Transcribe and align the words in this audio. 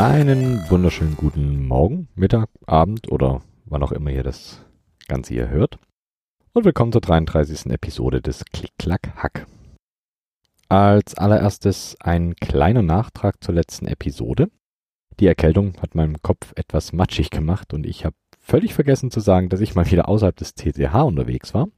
Einen 0.00 0.58
wunderschönen 0.70 1.14
guten 1.14 1.68
Morgen, 1.68 2.08
Mittag, 2.14 2.48
Abend 2.64 3.12
oder 3.12 3.42
wann 3.66 3.82
auch 3.82 3.92
immer 3.92 4.08
ihr 4.08 4.22
das 4.22 4.64
Ganze 5.08 5.34
hier 5.34 5.50
hört. 5.50 5.78
Und 6.54 6.64
willkommen 6.64 6.90
zur 6.90 7.02
33. 7.02 7.66
Episode 7.66 8.22
des 8.22 8.42
Klick-Klack-Hack. 8.50 9.46
Als 10.70 11.16
allererstes 11.16 11.98
ein 12.00 12.34
kleiner 12.36 12.80
Nachtrag 12.80 13.44
zur 13.44 13.54
letzten 13.54 13.86
Episode. 13.88 14.48
Die 15.18 15.26
Erkältung 15.26 15.74
hat 15.82 15.94
meinem 15.94 16.22
Kopf 16.22 16.54
etwas 16.56 16.94
matschig 16.94 17.28
gemacht 17.28 17.74
und 17.74 17.84
ich 17.84 18.06
habe 18.06 18.16
völlig 18.38 18.72
vergessen 18.72 19.10
zu 19.10 19.20
sagen, 19.20 19.50
dass 19.50 19.60
ich 19.60 19.74
mal 19.74 19.90
wieder 19.90 20.08
außerhalb 20.08 20.34
des 20.34 20.54
TCH 20.54 20.94
unterwegs 20.94 21.52
war. 21.52 21.68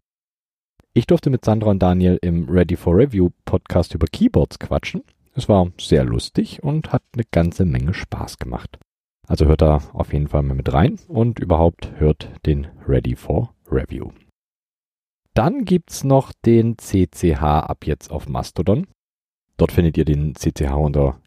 Ich 0.95 1.09
durfte 1.09 1.29
mit 1.29 1.45
Sandra 1.45 1.71
und 1.71 1.83
Daniel 1.83 2.21
im 2.23 2.49
Ready 2.49 2.77
for 2.77 2.97
Review 2.97 3.31
Podcast 3.45 3.97
über 3.97 4.07
Keyboards 4.07 4.61
quatschen. 4.61 5.03
Es 5.35 5.49
war 5.49 5.73
sehr 5.79 6.05
lustig 6.05 6.63
und 6.63 6.93
hat 6.93 7.03
eine 7.15 7.25
ganze 7.31 7.65
Menge 7.65 7.95
Spaß 7.95 8.37
gemacht. 8.39 8.79
Also 9.27 9.47
hört 9.47 9.63
da 9.63 9.81
auf 9.95 10.13
jeden 10.13 10.29
Fall 10.29 10.43
mal 10.43 10.55
mit 10.55 10.71
rein 10.73 10.99
und 11.09 11.39
überhaupt 11.39 11.91
hört 11.97 12.29
den 12.45 12.67
Ready 12.87 13.17
for 13.17 13.55
Review. 13.71 14.11
Dann 15.35 15.65
gibt's 15.65 16.05
noch 16.05 16.33
den 16.45 16.77
CCH 16.77 17.43
ab 17.43 17.87
jetzt 17.87 18.11
auf 18.11 18.29
Mastodon. 18.29 18.87
Dort 19.57 19.73
findet 19.73 19.97
ihr 19.97 20.05
den 20.05 20.35
CCH 20.35 20.75
unter 20.75 21.19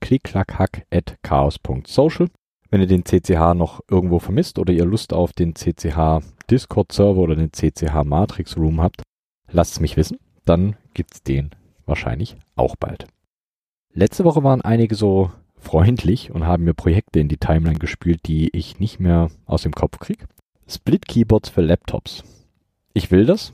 klickklackhack.chaos.social. 0.00 2.30
Wenn 2.70 2.80
ihr 2.80 2.86
den 2.86 3.04
CCH 3.04 3.52
noch 3.54 3.82
irgendwo 3.90 4.20
vermisst 4.20 4.58
oder 4.58 4.72
ihr 4.72 4.86
Lust 4.86 5.12
auf 5.12 5.34
den 5.34 5.54
CCH 5.54 6.22
Discord 6.50 6.92
Server 6.92 7.20
oder 7.20 7.36
den 7.36 7.52
CCH 7.52 8.04
Matrix 8.04 8.56
Room 8.56 8.80
habt, 8.80 9.02
lasst 9.50 9.72
es 9.72 9.80
mich 9.80 9.98
wissen. 9.98 10.16
Dann 10.46 10.76
gibt's 10.94 11.22
den 11.22 11.50
wahrscheinlich 11.84 12.38
auch 12.54 12.76
bald. 12.76 13.06
Letzte 13.92 14.24
Woche 14.24 14.44
waren 14.44 14.60
einige 14.60 14.94
so 14.94 15.32
freundlich 15.56 16.30
und 16.30 16.46
haben 16.46 16.64
mir 16.64 16.74
Projekte 16.74 17.18
in 17.18 17.28
die 17.28 17.38
Timeline 17.38 17.78
gespielt, 17.78 18.20
die 18.26 18.48
ich 18.56 18.78
nicht 18.78 19.00
mehr 19.00 19.30
aus 19.46 19.62
dem 19.62 19.72
Kopf 19.72 19.98
kriege. 19.98 20.26
Split 20.68 21.08
Keyboards 21.08 21.48
für 21.48 21.60
Laptops. 21.60 22.22
Ich 22.94 23.10
will 23.10 23.26
das. 23.26 23.52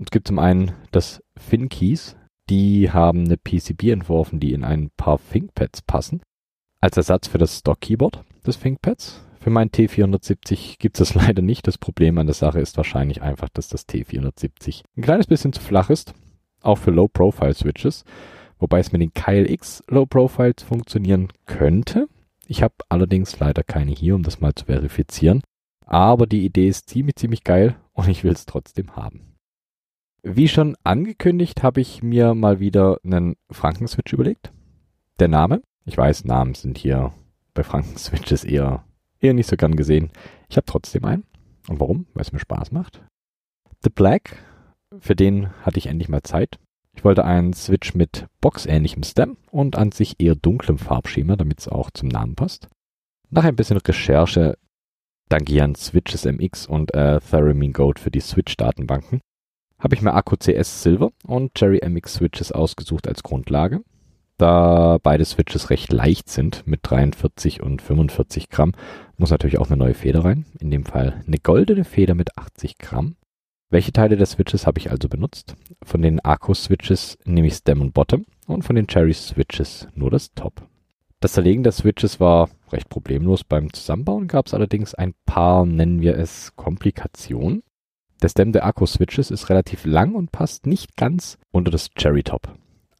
Es 0.00 0.10
gibt 0.10 0.26
zum 0.26 0.40
einen 0.40 0.72
das 0.90 1.22
FinKeys. 1.36 2.16
Die 2.50 2.90
haben 2.90 3.24
eine 3.24 3.36
PCB 3.36 3.90
entworfen, 3.90 4.40
die 4.40 4.52
in 4.52 4.64
ein 4.64 4.90
paar 4.96 5.20
ThinkPads 5.30 5.82
passen. 5.82 6.20
Als 6.80 6.96
Ersatz 6.96 7.28
für 7.28 7.38
das 7.38 7.60
Stock 7.60 7.80
Keyboard 7.80 8.24
des 8.44 8.58
ThinkPads. 8.58 9.22
Für 9.40 9.50
mein 9.50 9.70
T470 9.70 10.78
gibt 10.80 10.98
es 10.98 11.14
leider 11.14 11.42
nicht. 11.42 11.66
Das 11.68 11.78
Problem 11.78 12.18
an 12.18 12.26
der 12.26 12.34
Sache 12.34 12.58
ist 12.58 12.76
wahrscheinlich 12.76 13.22
einfach, 13.22 13.48
dass 13.50 13.68
das 13.68 13.88
T470 13.88 14.82
ein 14.96 15.02
kleines 15.02 15.28
bisschen 15.28 15.52
zu 15.52 15.60
flach 15.60 15.90
ist. 15.90 16.12
Auch 16.60 16.78
für 16.78 16.90
Low-Profile-Switches 16.90 18.04
wobei 18.58 18.78
es 18.80 18.92
mit 18.92 19.00
den 19.00 19.14
Kyle 19.14 19.50
X 19.50 19.82
Low 19.88 20.06
Profiles 20.06 20.62
funktionieren 20.62 21.28
könnte. 21.46 22.08
Ich 22.46 22.62
habe 22.62 22.74
allerdings 22.88 23.38
leider 23.38 23.62
keine 23.62 23.92
hier, 23.92 24.14
um 24.14 24.22
das 24.22 24.40
mal 24.40 24.54
zu 24.54 24.66
verifizieren. 24.66 25.42
Aber 25.84 26.26
die 26.26 26.44
Idee 26.44 26.68
ist 26.68 26.88
ziemlich, 26.88 27.16
ziemlich 27.16 27.44
geil 27.44 27.76
und 27.92 28.08
ich 28.08 28.24
will 28.24 28.32
es 28.32 28.46
trotzdem 28.46 28.96
haben. 28.96 29.36
Wie 30.22 30.48
schon 30.48 30.76
angekündigt, 30.82 31.62
habe 31.62 31.80
ich 31.80 32.02
mir 32.02 32.34
mal 32.34 32.58
wieder 32.58 32.98
einen 33.04 33.36
Frankenswitch 33.50 34.12
überlegt. 34.12 34.52
Der 35.20 35.28
Name, 35.28 35.62
ich 35.84 35.96
weiß, 35.96 36.24
Namen 36.24 36.54
sind 36.54 36.78
hier 36.78 37.12
bei 37.54 37.62
Frankenswitches 37.62 38.42
eher, 38.42 38.84
eher 39.20 39.34
nicht 39.34 39.48
so 39.48 39.56
gern 39.56 39.76
gesehen. 39.76 40.10
Ich 40.48 40.56
habe 40.56 40.66
trotzdem 40.66 41.04
einen. 41.04 41.24
Und 41.68 41.80
warum? 41.80 42.06
Weil 42.14 42.22
es 42.22 42.32
mir 42.32 42.40
Spaß 42.40 42.72
macht. 42.72 43.02
The 43.82 43.90
Black, 43.90 44.36
für 44.98 45.14
den 45.14 45.50
hatte 45.62 45.78
ich 45.78 45.86
endlich 45.86 46.08
mal 46.08 46.22
Zeit. 46.22 46.58
Ich 46.96 47.04
wollte 47.04 47.24
einen 47.24 47.52
Switch 47.52 47.94
mit 47.94 48.26
boxähnlichem 48.40 49.02
Stem 49.02 49.36
und 49.50 49.76
an 49.76 49.92
sich 49.92 50.16
eher 50.18 50.34
dunklem 50.34 50.78
Farbschema, 50.78 51.36
damit 51.36 51.60
es 51.60 51.68
auch 51.68 51.90
zum 51.90 52.08
Namen 52.08 52.34
passt. 52.34 52.68
Nach 53.30 53.44
ein 53.44 53.56
bisschen 53.56 53.76
Recherche 53.76 54.56
dank 55.28 55.48
Jan 55.50 55.74
Switches 55.74 56.24
MX 56.24 56.66
und 56.66 56.94
äh, 56.94 57.20
Theremin 57.20 57.72
Gold 57.72 57.98
für 57.98 58.10
die 58.10 58.20
Switch-Datenbanken 58.20 59.20
habe 59.78 59.94
ich 59.94 60.02
mir 60.02 60.14
Akku 60.14 60.36
CS 60.36 60.82
Silver 60.82 61.10
und 61.26 61.54
Cherry 61.54 61.80
MX 61.86 62.14
Switches 62.14 62.52
ausgesucht 62.52 63.06
als 63.06 63.22
Grundlage. 63.22 63.82
Da 64.38 64.98
beide 65.02 65.24
Switches 65.24 65.70
recht 65.70 65.92
leicht 65.92 66.28
sind 66.28 66.66
mit 66.66 66.80
43 66.82 67.62
und 67.62 67.80
45 67.80 68.48
Gramm, 68.50 68.72
muss 69.16 69.30
natürlich 69.30 69.58
auch 69.58 69.68
eine 69.68 69.78
neue 69.78 69.94
Feder 69.94 70.24
rein. 70.24 70.44
In 70.60 70.70
dem 70.70 70.84
Fall 70.84 71.22
eine 71.26 71.38
goldene 71.38 71.84
Feder 71.84 72.14
mit 72.14 72.36
80 72.36 72.78
Gramm. 72.78 73.16
Welche 73.68 73.92
Teile 73.92 74.16
der 74.16 74.26
Switches 74.26 74.64
habe 74.64 74.78
ich 74.78 74.92
also 74.92 75.08
benutzt? 75.08 75.56
Von 75.82 76.00
den 76.00 76.20
Arco-Switches 76.20 77.18
nehme 77.24 77.48
ich 77.48 77.54
Stem 77.54 77.80
und 77.80 77.94
Bottom 77.94 78.24
und 78.46 78.62
von 78.62 78.76
den 78.76 78.86
Cherry-Switches 78.86 79.88
nur 79.94 80.10
das 80.10 80.32
Top. 80.34 80.68
Das 81.18 81.32
Zerlegen 81.32 81.64
der 81.64 81.72
Switches 81.72 82.20
war 82.20 82.48
recht 82.70 82.88
problemlos. 82.88 83.42
Beim 83.42 83.72
Zusammenbauen 83.72 84.28
gab 84.28 84.46
es 84.46 84.54
allerdings 84.54 84.94
ein 84.94 85.14
paar, 85.24 85.66
nennen 85.66 86.00
wir 86.00 86.16
es, 86.16 86.54
Komplikationen. 86.54 87.64
Der 88.22 88.28
Stem 88.28 88.52
der 88.52 88.64
Akku-Switches 88.66 89.32
ist 89.32 89.50
relativ 89.50 89.84
lang 89.84 90.14
und 90.14 90.30
passt 90.30 90.66
nicht 90.66 90.96
ganz 90.96 91.36
unter 91.50 91.72
das 91.72 91.90
Cherry 91.90 92.22
Top. 92.22 92.48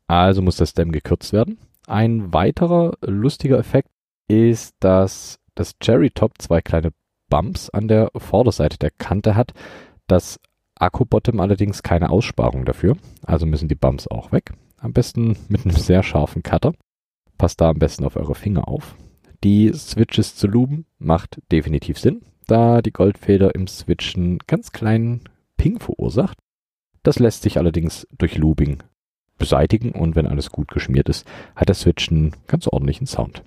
Also 0.08 0.42
muss 0.42 0.56
der 0.56 0.66
Stem 0.66 0.90
gekürzt 0.90 1.32
werden. 1.32 1.58
Ein 1.86 2.32
weiterer 2.32 2.94
lustiger 3.02 3.58
Effekt 3.58 3.90
ist, 4.26 4.74
dass 4.80 5.38
das 5.54 5.78
Cherry 5.78 6.10
Top 6.10 6.32
zwei 6.38 6.60
kleine 6.60 6.90
Bumps 7.28 7.70
an 7.70 7.86
der 7.86 8.10
Vorderseite 8.16 8.78
der 8.78 8.90
Kante 8.90 9.36
hat. 9.36 9.52
Das 10.06 10.38
Akku-Bottom 10.78 11.40
allerdings 11.40 11.82
keine 11.82 12.10
Aussparung 12.10 12.64
dafür, 12.64 12.96
also 13.24 13.46
müssen 13.46 13.68
die 13.68 13.74
Bumps 13.74 14.06
auch 14.06 14.32
weg. 14.32 14.52
Am 14.78 14.92
besten 14.92 15.36
mit 15.48 15.64
einem 15.64 15.76
sehr 15.76 16.02
scharfen 16.02 16.42
Cutter. 16.42 16.72
Passt 17.38 17.60
da 17.60 17.70
am 17.70 17.78
besten 17.78 18.04
auf 18.04 18.16
eure 18.16 18.34
Finger 18.34 18.68
auf. 18.68 18.96
Die 19.42 19.72
Switches 19.72 20.36
zu 20.36 20.46
luben 20.46 20.86
macht 20.98 21.40
definitiv 21.50 21.98
Sinn, 21.98 22.22
da 22.46 22.82
die 22.82 22.92
Goldfeder 22.92 23.54
im 23.54 23.66
Switchen 23.66 24.38
ganz 24.46 24.72
kleinen 24.72 25.22
Ping 25.56 25.78
verursacht. 25.78 26.38
Das 27.02 27.18
lässt 27.18 27.42
sich 27.42 27.58
allerdings 27.58 28.06
durch 28.18 28.36
Lubing 28.36 28.82
beseitigen 29.38 29.92
und 29.92 30.16
wenn 30.16 30.26
alles 30.26 30.50
gut 30.50 30.68
geschmiert 30.68 31.08
ist, 31.08 31.26
hat 31.54 31.68
der 31.68 31.74
Switch 31.74 32.10
einen 32.10 32.32
ganz 32.46 32.66
ordentlichen 32.66 33.06
Sound. 33.06 33.42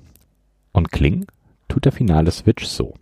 Und 0.72 0.91
klingen 0.91 1.25
tut 1.67 1.85
der 1.85 1.91
finale 1.91 2.31
Switch 2.31 2.66
so. 2.66 2.94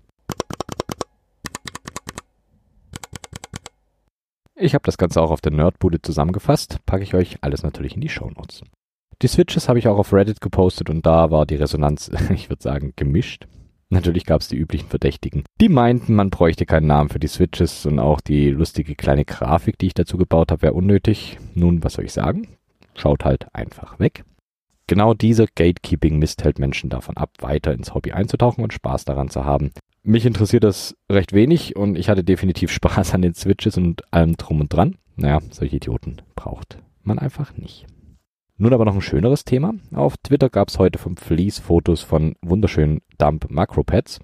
Ich 4.59 4.73
habe 4.73 4.83
das 4.83 4.97
Ganze 4.97 5.21
auch 5.21 5.29
auf 5.29 5.41
der 5.41 5.51
Nerdbude 5.51 6.01
zusammengefasst, 6.01 6.79
packe 6.87 7.03
ich 7.03 7.13
euch 7.13 7.37
alles 7.41 7.61
natürlich 7.61 7.93
in 7.93 8.01
die 8.01 8.09
Shownotes. 8.09 8.63
Die 9.21 9.27
Switches 9.27 9.69
habe 9.69 9.77
ich 9.77 9.87
auch 9.87 9.99
auf 9.99 10.13
Reddit 10.13 10.41
gepostet 10.41 10.89
und 10.89 11.05
da 11.05 11.29
war 11.29 11.45
die 11.45 11.55
Resonanz, 11.55 12.09
ich 12.33 12.49
würde 12.49 12.63
sagen, 12.63 12.93
gemischt. 12.95 13.47
Natürlich 13.89 14.25
gab 14.25 14.41
es 14.41 14.47
die 14.47 14.57
üblichen 14.57 14.89
Verdächtigen. 14.89 15.43
Die 15.61 15.69
meinten, 15.69 16.15
man 16.15 16.31
bräuchte 16.31 16.65
keinen 16.65 16.87
Namen 16.87 17.09
für 17.09 17.19
die 17.19 17.27
Switches 17.27 17.85
und 17.85 17.99
auch 17.99 18.19
die 18.19 18.49
lustige 18.49 18.95
kleine 18.95 19.25
Grafik, 19.25 19.77
die 19.77 19.87
ich 19.87 19.93
dazu 19.93 20.17
gebaut 20.17 20.51
habe, 20.51 20.63
wäre 20.63 20.73
unnötig. 20.73 21.37
Nun, 21.53 21.83
was 21.83 21.93
soll 21.93 22.05
ich 22.05 22.13
sagen? 22.13 22.47
Schaut 22.95 23.25
halt 23.25 23.53
einfach 23.53 23.99
weg. 23.99 24.25
Genau 24.87 25.13
dieser 25.13 25.47
Gatekeeping-Mist 25.47 26.43
hält 26.43 26.59
Menschen 26.59 26.89
davon 26.89 27.17
ab, 27.17 27.31
weiter 27.41 27.73
ins 27.73 27.93
Hobby 27.93 28.13
einzutauchen 28.13 28.63
und 28.63 28.71
Spaß 28.71 29.03
daran 29.03 29.29
zu 29.29 29.43
haben. 29.43 29.71
Mich 30.03 30.25
interessiert 30.25 30.63
das 30.63 30.95
recht 31.11 31.33
wenig 31.33 31.75
und 31.75 31.97
ich 31.97 32.07
hatte 32.07 32.23
definitiv 32.23 32.71
Spaß 32.71 33.13
an 33.13 33.21
den 33.21 33.33
Switches 33.33 33.77
und 33.77 34.01
allem 34.13 34.37
drum 34.37 34.61
und 34.61 34.73
dran. 34.73 34.95
Naja, 35.17 35.39
solche 35.51 35.75
Idioten 35.75 36.21
braucht 36.35 36.79
man 37.03 37.19
einfach 37.19 37.55
nicht. 37.57 37.85
Nun 38.57 38.73
aber 38.73 38.85
noch 38.85 38.95
ein 38.95 39.01
schöneres 39.01 39.43
Thema. 39.43 39.75
Auf 39.93 40.15
Twitter 40.17 40.49
gab 40.49 40.69
es 40.69 40.79
heute 40.79 40.97
vom 40.97 41.17
Fleece 41.17 41.59
Fotos 41.59 42.01
von 42.01 42.35
wunderschönen 42.41 43.01
Dump 43.17 43.51
Macropads. 43.51 44.19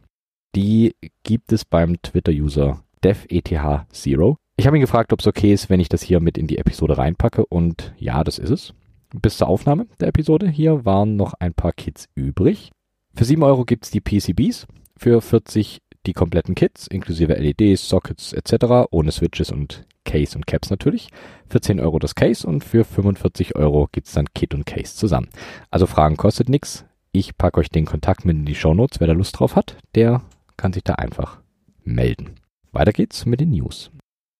Die 0.55 0.95
gibt 1.23 1.51
es 1.51 1.65
beim 1.65 2.01
Twitter-User 2.01 2.83
DevETH0. 3.03 4.35
Ich 4.55 4.67
habe 4.67 4.77
ihn 4.77 4.81
gefragt, 4.81 5.13
ob 5.13 5.19
es 5.19 5.27
okay 5.27 5.51
ist, 5.51 5.69
wenn 5.69 5.79
ich 5.79 5.89
das 5.89 6.01
hier 6.01 6.19
mit 6.19 6.37
in 6.37 6.47
die 6.47 6.57
Episode 6.57 6.97
reinpacke 6.97 7.45
und 7.45 7.93
ja, 7.97 8.23
das 8.23 8.39
ist 8.39 8.49
es. 8.49 8.73
Bis 9.13 9.37
zur 9.37 9.47
Aufnahme 9.47 9.85
der 9.99 10.07
Episode 10.07 10.49
hier 10.49 10.85
waren 10.85 11.15
noch 11.15 11.35
ein 11.35 11.53
paar 11.53 11.71
Kits 11.71 12.09
übrig. 12.15 12.71
Für 13.13 13.25
7 13.25 13.43
Euro 13.43 13.63
gibt 13.63 13.85
es 13.85 13.91
die 13.91 14.01
PCBs 14.01 14.65
für 14.97 15.21
40 15.21 15.81
die 16.07 16.13
kompletten 16.13 16.55
Kits, 16.55 16.87
inklusive 16.87 17.33
LEDs, 17.33 17.87
Sockets 17.87 18.33
etc., 18.33 18.87
ohne 18.89 19.11
Switches 19.11 19.51
und 19.51 19.85
Case 20.03 20.35
und 20.35 20.47
Caps 20.47 20.71
natürlich. 20.71 21.09
Für 21.47 21.61
10 21.61 21.79
Euro 21.79 21.99
das 21.99 22.15
Case 22.15 22.45
und 22.45 22.63
für 22.63 22.83
45 22.83 23.55
Euro 23.55 23.87
gibt's 23.91 24.13
dann 24.13 24.33
Kit 24.33 24.55
und 24.55 24.65
Case 24.65 24.95
zusammen. 24.95 25.29
Also 25.69 25.85
Fragen 25.85 26.17
kostet 26.17 26.49
nichts. 26.49 26.83
Ich 27.11 27.37
packe 27.37 27.59
euch 27.59 27.69
den 27.69 27.85
Kontakt 27.85 28.25
mit 28.25 28.35
in 28.35 28.45
die 28.45 28.55
Show 28.55 28.73
Notes. 28.73 28.99
Wer 28.99 29.07
da 29.07 29.13
Lust 29.13 29.39
drauf 29.39 29.55
hat, 29.55 29.77
der 29.93 30.23
kann 30.57 30.73
sich 30.73 30.83
da 30.83 30.95
einfach 30.95 31.39
melden. 31.83 32.31
Weiter 32.71 32.91
geht's 32.91 33.27
mit 33.27 33.39
den 33.39 33.51
News. 33.51 33.91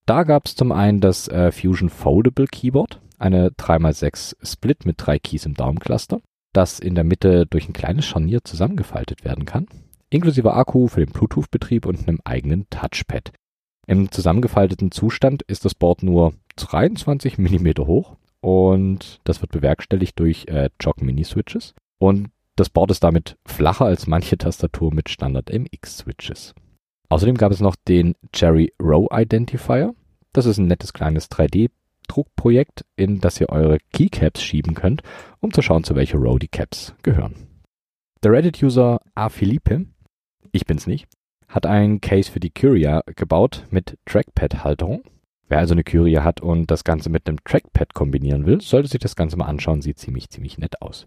Da 0.08 0.24
gab's 0.24 0.56
zum 0.56 0.72
einen 0.72 1.00
das 1.00 1.28
äh, 1.28 1.52
Fusion 1.52 1.90
Foldable 1.90 2.48
Keyboard, 2.48 3.00
eine 3.24 3.50
3x6 3.50 4.36
Split 4.46 4.86
mit 4.86 4.96
drei 4.98 5.18
Keys 5.18 5.46
im 5.46 5.54
Daumencluster, 5.56 6.22
das 6.54 6.80
in 6.80 6.96
der 6.96 7.04
Mitte 7.04 7.46
durch 7.46 7.68
ein 7.68 7.74
kleines 7.74 8.06
Scharnier 8.06 8.44
zusammengefaltet 8.44 9.24
werden 9.25 9.46
kann 9.46 9.68
inklusive 10.14 10.54
Akku 10.54 10.88
für 10.88 11.04
den 11.04 11.12
Bluetooth-Betrieb 11.12 11.86
und 11.86 12.08
einem 12.08 12.20
eigenen 12.24 12.70
Touchpad. 12.70 13.34
Im 13.88 14.12
zusammengefalteten 14.12 14.92
Zustand 14.92 15.42
ist 15.44 15.66
das 15.66 15.75
Board 15.75 16.04
nur 16.04 16.34
23 16.56 17.38
mm 17.38 17.70
hoch 17.80 18.16
und 18.40 19.20
das 19.24 19.42
wird 19.42 19.52
bewerkstelligt 19.52 20.18
durch 20.20 20.46
äh, 20.48 20.70
Jog 20.80 21.02
Mini 21.02 21.24
Switches. 21.24 21.74
Und 22.00 22.30
Das 22.56 22.70
Board 22.70 22.92
ist 22.92 23.04
damit 23.04 23.38
flacher 23.46 23.86
als 23.86 24.06
manche 24.06 24.38
Tastatur 24.38 24.94
mit 24.94 25.10
Standard 25.10 25.50
MX-Switches. 25.52 26.54
Außerdem 27.10 27.36
gab 27.36 27.52
es 27.52 27.62
noch 27.62 27.75
den 27.75 28.14
Cherry 28.31 28.72
Row 28.80 29.08
Identifier. 29.12 29.96
Das 30.34 30.46
ist 30.46 30.60
ein 30.60 30.68
nettes 30.68 30.94
kleines 30.94 31.30
3D-Druckprojekt, 32.07 32.85
in 32.95 33.19
das 33.19 33.39
ihr 33.39 33.50
eure 33.50 33.77
Keycaps 33.91 34.41
schieben 34.41 34.75
könnt, 34.75 35.01
um 35.39 35.53
zu 35.53 35.61
schauen, 35.61 35.83
zu 35.83 35.95
welcher 35.95 36.17
Row 36.17 36.39
die 36.39 36.47
Caps 36.47 36.95
gehören. 37.03 37.35
Der 38.23 38.31
Reddit-User 38.31 39.00
A. 39.15 39.29
Philippe, 39.29 39.85
ich 40.51 40.65
bin's 40.65 40.88
nicht, 40.88 41.07
hat 41.47 41.65
ein 41.65 42.01
Case 42.01 42.31
für 42.31 42.39
die 42.39 42.51
Curia 42.51 43.03
gebaut 43.15 43.65
mit 43.69 43.97
Trackpad-Halterung. 44.05 45.03
Wer 45.50 45.59
also 45.59 45.73
eine 45.73 45.83
Curia 45.83 46.23
hat 46.23 46.41
und 46.41 46.71
das 46.71 46.83
Ganze 46.83 47.09
mit 47.09 47.27
einem 47.27 47.44
Trackpad 47.44 47.94
kombinieren 47.94 48.45
will, 48.45 48.61
sollte 48.61 48.89
sich 48.89 49.00
das 49.00 49.15
Ganze 49.15 49.38
mal 49.38 49.45
anschauen. 49.45 49.81
Sieht 49.81 50.00
ziemlich, 50.00 50.29
ziemlich 50.29 50.57
nett 50.57 50.81
aus. 50.81 51.05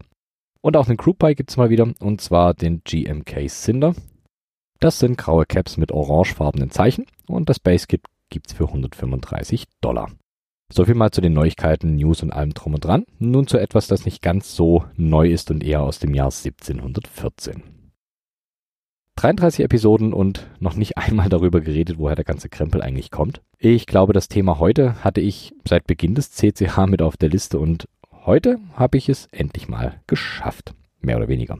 Und 0.61 0.77
auch 0.77 0.87
einen 0.87 0.97
Group 0.97 1.19
gibt 1.35 1.49
es 1.49 1.57
mal 1.57 1.69
wieder, 1.69 1.91
und 1.99 2.21
zwar 2.21 2.53
den 2.53 2.81
GMK 2.83 3.49
Cinder. 3.49 3.93
Das 4.79 4.99
sind 4.99 5.17
graue 5.17 5.45
Caps 5.45 5.77
mit 5.77 5.91
orangefarbenen 5.91 6.69
Zeichen 6.69 7.07
und 7.27 7.49
das 7.49 7.59
Base 7.59 7.87
Kit 7.87 8.03
gibt's 8.29 8.53
für 8.53 8.65
135 8.65 9.65
Dollar. 9.81 10.11
So 10.71 10.83
viel 10.83 10.95
mal 10.95 11.11
zu 11.11 11.21
den 11.21 11.33
Neuigkeiten, 11.33 11.95
News 11.95 12.23
und 12.23 12.31
allem 12.31 12.53
drum 12.53 12.73
und 12.73 12.83
dran. 12.83 13.05
Nun 13.19 13.47
zu 13.47 13.57
etwas, 13.57 13.87
das 13.87 14.05
nicht 14.05 14.21
ganz 14.21 14.55
so 14.55 14.83
neu 14.95 15.29
ist 15.29 15.49
und 15.49 15.63
eher 15.63 15.81
aus 15.81 15.99
dem 15.99 16.13
Jahr 16.13 16.27
1714. 16.31 17.63
33 19.15 19.65
Episoden 19.65 20.13
und 20.13 20.47
noch 20.59 20.75
nicht 20.75 20.97
einmal 20.97 21.29
darüber 21.29 21.61
geredet, 21.61 21.97
woher 21.97 22.15
der 22.15 22.25
ganze 22.25 22.49
Krempel 22.49 22.81
eigentlich 22.81 23.11
kommt. 23.11 23.41
Ich 23.57 23.87
glaube, 23.87 24.13
das 24.13 24.27
Thema 24.27 24.59
heute 24.59 25.03
hatte 25.03 25.21
ich 25.21 25.53
seit 25.67 25.87
Beginn 25.87 26.15
des 26.15 26.31
CCH 26.31 26.85
mit 26.87 27.01
auf 27.01 27.17
der 27.17 27.29
Liste 27.29 27.59
und 27.59 27.87
heute 28.11 28.59
habe 28.73 28.97
ich 28.97 29.09
es 29.09 29.27
endlich 29.31 29.67
mal 29.67 30.01
geschafft. 30.05 30.75
Mehr 30.99 31.17
oder 31.17 31.29
weniger. 31.29 31.59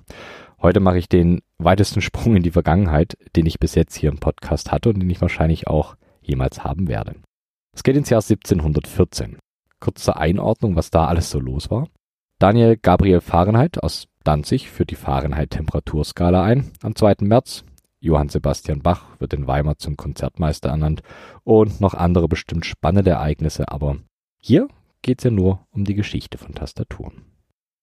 Heute 0.61 0.79
mache 0.79 0.97
ich 0.99 1.09
den 1.09 1.41
weitesten 1.57 2.01
Sprung 2.01 2.35
in 2.35 2.43
die 2.43 2.51
Vergangenheit, 2.51 3.17
den 3.35 3.45
ich 3.45 3.59
bis 3.59 3.73
jetzt 3.73 3.95
hier 3.95 4.09
im 4.09 4.19
Podcast 4.19 4.71
hatte 4.71 4.89
und 4.89 4.99
den 4.99 5.09
ich 5.09 5.21
wahrscheinlich 5.21 5.67
auch 5.67 5.95
jemals 6.21 6.63
haben 6.63 6.87
werde. 6.87 7.15
Es 7.77 7.83
geht 7.83 7.95
ins 7.95 8.09
Jahr 8.09 8.21
1714. 8.21 9.37
Kurz 9.79 10.03
zur 10.03 10.17
Einordnung, 10.17 10.75
was 10.75 10.89
da 10.89 11.05
alles 11.05 11.29
so 11.29 11.39
los 11.39 11.69
war. 11.69 11.87
Daniel 12.39 12.75
Gabriel 12.75 13.21
Fahrenheit 13.21 13.83
aus 13.83 14.07
Danzig 14.23 14.71
führt 14.71 14.89
die 14.89 14.95
Fahrenheit-Temperaturskala 14.95 16.43
ein. 16.43 16.71
Am 16.81 16.95
2. 16.95 17.17
März 17.21 17.65
Johann 17.99 18.29
Sebastian 18.29 18.81
Bach 18.81 19.05
wird 19.19 19.35
in 19.35 19.45
Weimar 19.45 19.77
zum 19.77 19.95
Konzertmeister 19.95 20.69
ernannt 20.69 21.03
und 21.43 21.79
noch 21.79 21.93
andere 21.93 22.27
bestimmt 22.27 22.65
spannende 22.65 23.11
Ereignisse, 23.11 23.71
aber 23.71 23.97
hier 24.41 24.69
geht 25.03 25.19
es 25.19 25.25
ja 25.25 25.29
nur 25.29 25.67
um 25.69 25.85
die 25.85 25.93
Geschichte 25.93 26.39
von 26.39 26.55
Tastaturen. 26.55 27.25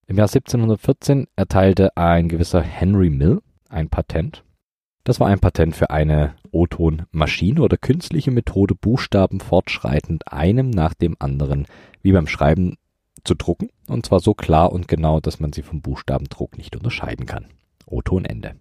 Im 0.08 0.16
Jahr 0.16 0.26
1714 0.26 1.28
erteilte 1.36 1.96
ein 1.96 2.28
gewisser 2.28 2.62
Henry 2.62 3.10
Mill 3.10 3.42
ein 3.68 3.90
Patent. 3.90 4.42
Das 5.04 5.20
war 5.20 5.28
ein 5.28 5.38
Patent 5.38 5.76
für 5.76 5.90
eine 5.90 6.34
O-Ton-Maschine 6.50 7.60
oder 7.60 7.76
künstliche 7.76 8.30
Methode, 8.30 8.74
Buchstaben 8.74 9.40
fortschreitend 9.40 10.32
einem 10.32 10.70
nach 10.70 10.94
dem 10.94 11.14
anderen, 11.18 11.66
wie 12.00 12.12
beim 12.12 12.26
Schreiben, 12.26 12.78
zu 13.22 13.34
drucken. 13.34 13.68
Und 13.86 14.06
zwar 14.06 14.20
so 14.20 14.34
klar 14.34 14.72
und 14.72 14.88
genau, 14.88 15.20
dass 15.20 15.40
man 15.40 15.52
sie 15.52 15.62
vom 15.62 15.82
Buchstabendruck 15.82 16.56
nicht 16.56 16.74
unterscheiden 16.74 17.26
kann. 17.26 17.46
O-Ton 17.86 18.24
Ende. 18.24 18.54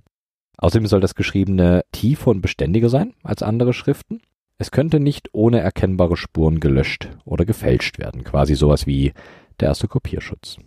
Außerdem 0.57 0.87
soll 0.87 1.01
das 1.01 1.15
Geschriebene 1.15 1.83
tiefer 1.91 2.31
und 2.31 2.41
beständiger 2.41 2.89
sein 2.89 3.13
als 3.23 3.41
andere 3.41 3.73
Schriften. 3.73 4.21
Es 4.57 4.71
könnte 4.71 4.99
nicht 4.99 5.29
ohne 5.33 5.59
erkennbare 5.59 6.15
Spuren 6.15 6.59
gelöscht 6.59 7.09
oder 7.25 7.45
gefälscht 7.45 7.99
werden, 7.99 8.23
quasi 8.23 8.55
sowas 8.55 8.85
wie 8.85 9.13
der 9.59 9.69
erste 9.69 9.87
Kopierschutz. 9.87 10.57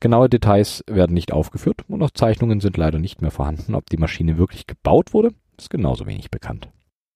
Genaue 0.00 0.28
Details 0.28 0.84
werden 0.86 1.14
nicht 1.14 1.32
aufgeführt 1.32 1.82
und 1.88 2.02
auch 2.02 2.10
Zeichnungen 2.10 2.60
sind 2.60 2.76
leider 2.76 2.98
nicht 2.98 3.22
mehr 3.22 3.30
vorhanden. 3.30 3.74
Ob 3.74 3.88
die 3.90 3.96
Maschine 3.96 4.38
wirklich 4.38 4.66
gebaut 4.66 5.12
wurde, 5.14 5.30
ist 5.58 5.70
genauso 5.70 6.06
wenig 6.06 6.30
bekannt. 6.30 6.68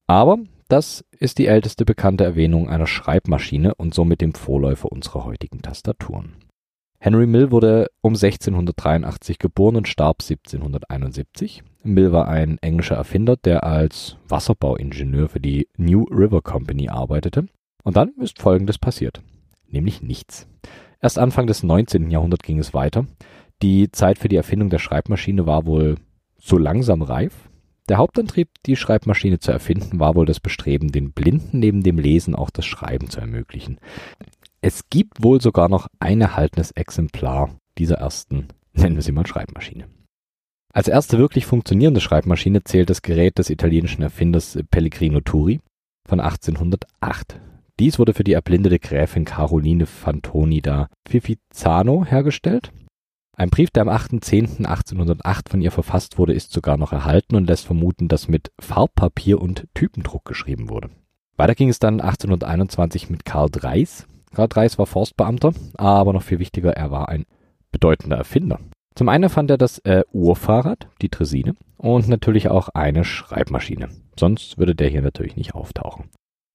Aber 0.06 0.38
das 0.68 1.04
ist 1.18 1.38
die 1.38 1.46
älteste 1.46 1.84
bekannte 1.84 2.24
Erwähnung 2.24 2.68
einer 2.68 2.86
Schreibmaschine 2.86 3.74
und 3.74 3.94
somit 3.94 4.20
dem 4.20 4.34
Vorläufer 4.34 4.90
unserer 4.90 5.24
heutigen 5.24 5.62
Tastaturen. 5.62 6.36
Henry 6.98 7.26
Mill 7.26 7.50
wurde 7.50 7.88
um 8.00 8.14
1683 8.14 9.38
geboren 9.38 9.76
und 9.76 9.88
starb 9.88 10.22
1771. 10.22 11.64
Mill 11.82 12.12
war 12.12 12.28
ein 12.28 12.58
englischer 12.58 12.94
Erfinder, 12.94 13.36
der 13.36 13.64
als 13.64 14.16
Wasserbauingenieur 14.28 15.28
für 15.28 15.40
die 15.40 15.68
New 15.76 16.04
River 16.04 16.42
Company 16.42 16.88
arbeitete. 16.88 17.46
Und 17.82 17.96
dann 17.96 18.12
ist 18.20 18.40
Folgendes 18.40 18.78
passiert. 18.78 19.20
Nämlich 19.68 20.00
nichts. 20.00 20.46
Erst 21.02 21.18
Anfang 21.18 21.48
des 21.48 21.64
19. 21.64 22.10
Jahrhunderts 22.10 22.44
ging 22.44 22.60
es 22.60 22.72
weiter. 22.72 23.06
Die 23.60 23.90
Zeit 23.90 24.18
für 24.18 24.28
die 24.28 24.36
Erfindung 24.36 24.70
der 24.70 24.78
Schreibmaschine 24.78 25.46
war 25.46 25.66
wohl 25.66 25.96
so 26.38 26.56
langsam 26.56 27.02
reif. 27.02 27.50
Der 27.88 27.98
Hauptantrieb, 27.98 28.48
die 28.64 28.76
Schreibmaschine 28.76 29.40
zu 29.40 29.50
erfinden, 29.50 29.98
war 29.98 30.14
wohl 30.14 30.26
das 30.26 30.38
Bestreben, 30.38 30.92
den 30.92 31.12
Blinden 31.12 31.58
neben 31.58 31.82
dem 31.82 31.98
Lesen 31.98 32.36
auch 32.36 32.50
das 32.50 32.64
Schreiben 32.64 33.10
zu 33.10 33.20
ermöglichen. 33.20 33.80
Es 34.60 34.88
gibt 34.88 35.24
wohl 35.24 35.40
sogar 35.40 35.68
noch 35.68 35.88
ein 35.98 36.20
erhaltenes 36.20 36.70
Exemplar 36.70 37.56
dieser 37.78 37.96
ersten, 37.96 38.46
nennen 38.72 38.94
wir 38.94 39.02
sie 39.02 39.10
mal 39.10 39.26
Schreibmaschine. 39.26 39.88
Als 40.72 40.86
erste 40.86 41.18
wirklich 41.18 41.46
funktionierende 41.46 42.00
Schreibmaschine 42.00 42.62
zählt 42.62 42.88
das 42.88 43.02
Gerät 43.02 43.38
des 43.38 43.50
italienischen 43.50 44.02
Erfinders 44.02 44.56
Pellegrino 44.70 45.20
Turi 45.20 45.60
von 46.08 46.20
1808. 46.20 47.40
Dies 47.82 47.98
wurde 47.98 48.14
für 48.14 48.22
die 48.22 48.34
erblindete 48.34 48.78
Gräfin 48.78 49.24
Caroline 49.24 49.86
Fantoni 49.86 50.62
da 50.62 50.86
Fifizano 51.04 52.04
hergestellt. 52.04 52.70
Ein 53.36 53.50
Brief, 53.50 53.72
der 53.72 53.82
am 53.82 53.88
8.10.1808 53.88 55.50
von 55.50 55.60
ihr 55.60 55.72
verfasst 55.72 56.16
wurde, 56.16 56.32
ist 56.32 56.52
sogar 56.52 56.76
noch 56.76 56.92
erhalten 56.92 57.34
und 57.34 57.48
lässt 57.48 57.66
vermuten, 57.66 58.06
dass 58.06 58.28
mit 58.28 58.52
Farbpapier 58.60 59.42
und 59.42 59.66
Typendruck 59.74 60.24
geschrieben 60.24 60.68
wurde. 60.68 60.90
Weiter 61.36 61.56
ging 61.56 61.70
es 61.70 61.80
dann 61.80 62.00
1821 62.00 63.10
mit 63.10 63.24
Karl 63.24 63.50
Dreis. 63.50 64.06
Karl 64.32 64.46
Dreis 64.46 64.78
war 64.78 64.86
Forstbeamter, 64.86 65.52
aber 65.74 66.12
noch 66.12 66.22
viel 66.22 66.38
wichtiger, 66.38 66.76
er 66.76 66.92
war 66.92 67.08
ein 67.08 67.24
bedeutender 67.72 68.16
Erfinder. 68.16 68.60
Zum 68.94 69.08
einen 69.08 69.28
fand 69.28 69.50
er 69.50 69.58
das 69.58 69.80
äh, 69.80 70.04
Uhrfahrrad, 70.12 70.86
die 71.00 71.08
Tresine, 71.08 71.56
und 71.78 72.06
natürlich 72.06 72.48
auch 72.48 72.68
eine 72.68 73.02
Schreibmaschine. 73.02 73.88
Sonst 74.16 74.56
würde 74.56 74.76
der 74.76 74.88
hier 74.88 75.02
natürlich 75.02 75.34
nicht 75.34 75.56
auftauchen. 75.56 76.10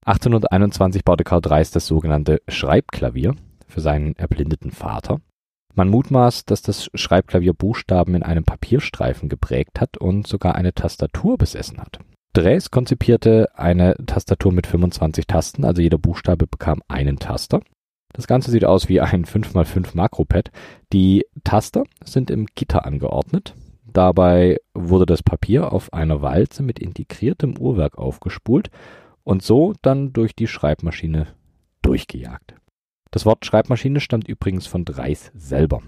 1821 0.08 1.04
baute 1.04 1.26
Karl 1.26 1.42
Dreis 1.42 1.70
das 1.72 1.86
sogenannte 1.86 2.42
Schreibklavier 2.48 3.36
für 3.68 3.82
seinen 3.82 4.16
erblindeten 4.16 4.72
Vater. 4.72 5.20
Man 5.76 5.90
mutmaßt, 5.90 6.50
dass 6.50 6.62
das 6.62 6.90
Schreibklavier 6.94 7.54
Buchstaben 7.54 8.16
in 8.16 8.24
einem 8.24 8.46
Papierstreifen 8.46 9.28
geprägt 9.28 9.82
hat 9.82 9.98
und 9.98 10.26
sogar 10.26 10.56
eine 10.56 10.74
Tastatur 10.74 11.38
besessen 11.38 11.80
hat. 11.80 12.00
Dreis 12.32 12.72
konzipierte 12.72 13.50
eine 13.54 13.96
Tastatur 14.06 14.54
mit 14.54 14.66
25 14.66 15.28
Tasten, 15.28 15.66
also 15.66 15.82
jeder 15.82 15.98
Buchstabe 15.98 16.48
bekam 16.48 16.82
einen 16.88 17.20
Taster. 17.20 17.60
Das 18.14 18.28
Ganze 18.28 18.50
sieht 18.50 18.64
aus 18.64 18.88
wie 18.88 19.02
ein 19.02 19.26
5x5 19.26 19.90
Makropad. 19.94 20.52
Die 20.94 21.26
Taster 21.44 21.84
sind 22.02 22.32
im 22.32 22.46
Gitter 22.56 22.86
angeordnet. 22.86 23.56
Dabei 23.84 24.58
wurde 24.74 25.06
das 25.06 25.22
Papier 25.22 25.74
auf 25.74 25.92
einer 25.92 26.22
Walze 26.22 26.64
mit 26.64 26.80
integriertem 26.80 27.58
Uhrwerk 27.58 27.98
aufgespult 27.98 28.70
und 29.28 29.44
so 29.44 29.74
dann 29.82 30.14
durch 30.14 30.36
die 30.36 30.48
Schreibmaschine 30.48 31.28
durchgejagt. 31.82 32.56
Das 33.12 33.26
Wort 33.26 33.46
Schreibmaschine 33.46 34.00
stammt 34.00 34.28
übrigens 34.28 34.68
von 34.68 34.86
Dreis 34.86 35.32
selber. 35.36 35.82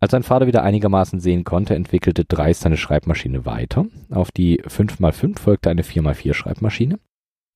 Als 0.00 0.10
sein 0.10 0.24
Vater 0.24 0.48
wieder 0.48 0.64
einigermaßen 0.64 1.20
sehen 1.20 1.44
konnte, 1.44 1.76
entwickelte 1.76 2.24
Dreis 2.24 2.60
seine 2.60 2.76
Schreibmaschine 2.76 3.46
weiter. 3.46 3.86
Auf 4.10 4.32
die 4.32 4.60
5x5 4.62 5.38
folgte 5.38 5.70
eine 5.70 5.82
4x4 5.82 6.34
Schreibmaschine. 6.34 6.98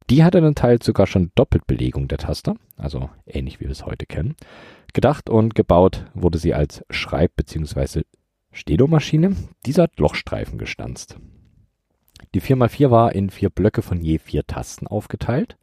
Die 0.09 0.23
hatte 0.23 0.41
dann 0.41 0.55
teils 0.55 0.87
sogar 0.87 1.07
schon 1.07 1.33
Doppelbelegung 1.35 2.07
der 2.07 2.19
Taster, 2.19 2.55
also 2.77 3.11
ähnlich 3.27 3.59
wie 3.59 3.65
wir 3.65 3.71
es 3.71 3.87
heute 3.87 4.07
kennen. 4.07 4.37
Gedacht 4.93 5.31
und 5.31 5.55
gebaut 5.57 6.05
wurde 6.15 6.39
sie 6.39 6.55
als 6.55 6.85
Schreib- 6.91 7.35
bzw. 7.37 8.03
Stedomaschine. 8.53 9.35
Diese 9.67 9.83
hat 9.83 9.99
Lochstreifen 9.99 10.59
gestanzt. 10.59 11.19
Die 12.35 12.41
4x4 12.41 12.91
war 12.91 13.15
in 13.15 13.31
vier 13.31 13.51
Blöcke 13.51 13.83
von 13.83 14.01
je 14.01 14.19
vier 14.19 14.47
Tasten 14.47 14.87
aufgeteilt. 14.87 15.57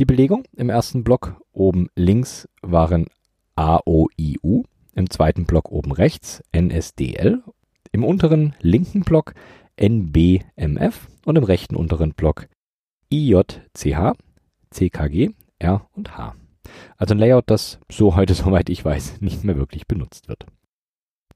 Die 0.00 0.04
Belegung 0.04 0.44
im 0.56 0.70
ersten 0.70 1.02
Block 1.04 1.40
oben 1.52 1.88
links 1.96 2.48
waren 2.62 3.06
A, 3.56 3.80
O, 3.84 4.08
I, 4.16 4.38
U, 4.42 4.62
im 4.94 5.10
zweiten 5.10 5.44
Block 5.44 5.72
oben 5.72 5.92
rechts 5.92 6.42
N, 6.52 6.70
S, 6.70 6.94
D, 6.94 7.14
L, 7.14 7.42
im 7.92 8.04
unteren 8.04 8.54
linken 8.60 9.00
Block 9.02 9.34
N, 9.76 10.12
B, 10.12 10.40
M, 10.56 10.76
F 10.76 11.08
und 11.24 11.36
im 11.36 11.44
rechten 11.44 11.76
unteren 11.76 12.14
Block 12.14 12.48
I, 13.12 13.28
J, 13.28 13.60
C, 13.74 13.96
H, 13.96 14.14
C, 14.70 14.90
K, 14.90 15.08
G, 15.08 15.30
R 15.58 15.88
und 15.92 16.16
H. 16.16 16.34
Also 16.96 17.14
ein 17.14 17.18
Layout, 17.18 17.50
das 17.50 17.80
so 17.90 18.14
heute, 18.14 18.34
soweit 18.34 18.68
ich 18.70 18.84
weiß, 18.84 19.20
nicht 19.20 19.44
mehr 19.44 19.56
wirklich 19.56 19.86
benutzt 19.86 20.28
wird. 20.28 20.46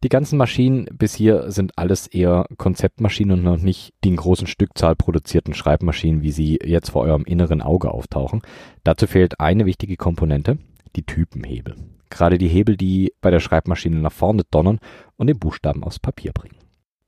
Die 0.02 0.08
ganzen 0.08 0.36
Maschinen 0.36 0.86
bis 0.92 1.14
hier 1.14 1.52
sind 1.52 1.78
alles 1.78 2.08
eher 2.08 2.46
Konzeptmaschinen 2.58 3.38
und 3.38 3.44
noch 3.44 3.62
nicht 3.62 3.94
die 4.02 4.08
in 4.08 4.16
großen 4.16 4.48
Stückzahl 4.48 4.96
produzierten 4.96 5.54
Schreibmaschinen, 5.54 6.22
wie 6.22 6.32
sie 6.32 6.58
jetzt 6.64 6.90
vor 6.90 7.02
eurem 7.02 7.22
inneren 7.24 7.62
Auge 7.62 7.92
auftauchen. 7.92 8.42
Dazu 8.82 9.06
fehlt 9.06 9.38
eine 9.38 9.64
wichtige 9.64 9.96
Komponente, 9.96 10.58
die 10.96 11.04
Typenhebel. 11.04 11.76
gerade 12.10 12.36
die 12.36 12.48
Hebel, 12.48 12.76
die 12.76 13.14
bei 13.22 13.30
der 13.30 13.40
Schreibmaschine 13.40 13.96
nach 13.96 14.12
vorne 14.12 14.42
donnern 14.50 14.80
und 15.16 15.28
den 15.28 15.38
Buchstaben 15.38 15.82
aufs 15.82 15.98
Papier 15.98 16.32
bringen. 16.32 16.56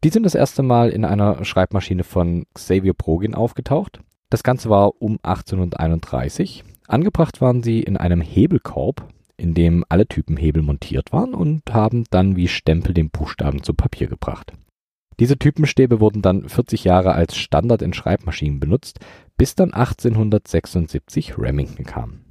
Die 0.02 0.08
sind 0.08 0.22
das 0.22 0.34
erste 0.34 0.62
Mal 0.62 0.88
in 0.90 1.04
einer 1.04 1.44
Schreibmaschine 1.44 2.04
von 2.04 2.46
Xavier 2.54 2.94
Progin 2.94 3.34
aufgetaucht. 3.34 4.00
Das 4.30 4.42
Ganze 4.42 4.70
war 4.70 5.02
um 5.02 5.18
1831. 5.22 6.64
Angebracht 6.86 7.40
waren 7.42 7.62
sie 7.62 7.82
in 7.82 7.98
einem 7.98 8.22
Hebelkorb, 8.22 9.06
in 9.36 9.54
dem 9.54 9.84
alle 9.88 10.06
Typenhebel 10.06 10.62
montiert 10.62 11.12
waren 11.12 11.34
und 11.34 11.62
haben 11.72 12.04
dann 12.10 12.36
wie 12.36 12.48
Stempel 12.48 12.94
den 12.94 13.10
Buchstaben 13.10 13.62
zu 13.62 13.74
Papier 13.74 14.06
gebracht. 14.06 14.52
Diese 15.20 15.38
Typenstäbe 15.38 16.00
wurden 16.00 16.22
dann 16.22 16.48
40 16.48 16.84
Jahre 16.84 17.12
als 17.12 17.36
Standard 17.36 17.82
in 17.82 17.92
Schreibmaschinen 17.92 18.58
benutzt, 18.58 18.98
bis 19.36 19.54
dann 19.54 19.72
1876 19.72 21.38
Remington 21.38 21.84
kam. 21.84 22.24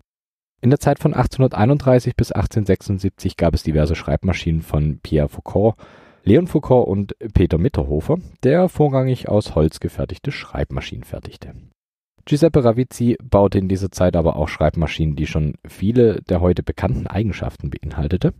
In 0.61 0.69
der 0.69 0.79
Zeit 0.79 0.99
von 0.99 1.13
1831 1.13 2.15
bis 2.15 2.31
1876 2.31 3.37
gab 3.37 3.53
es 3.53 3.63
diverse 3.63 3.95
Schreibmaschinen 3.95 4.61
von 4.61 4.99
Pierre 4.99 5.29
Foucault, 5.29 5.75
Leon 6.23 6.47
Foucault 6.47 6.87
und 6.87 7.17
Peter 7.33 7.57
Mitterhofer, 7.57 8.17
der 8.43 8.69
vorrangig 8.69 9.27
aus 9.27 9.55
Holz 9.55 9.81
gefertigte 9.81 10.31
Schreibmaschinen 10.31 11.03
fertigte. 11.03 11.53
Giuseppe 12.25 12.63
Ravizzi 12.63 13.17
baute 13.21 13.57
in 13.57 13.67
dieser 13.67 13.91
Zeit 13.91 14.15
aber 14.15 14.37
auch 14.37 14.47
Schreibmaschinen, 14.47 15.15
die 15.15 15.27
schon 15.27 15.55
viele 15.67 16.21
der 16.21 16.39
heute 16.39 16.63
bekannten 16.63 17.05
Eigenschaften 17.07 17.69
beinhaltete. 17.69 18.33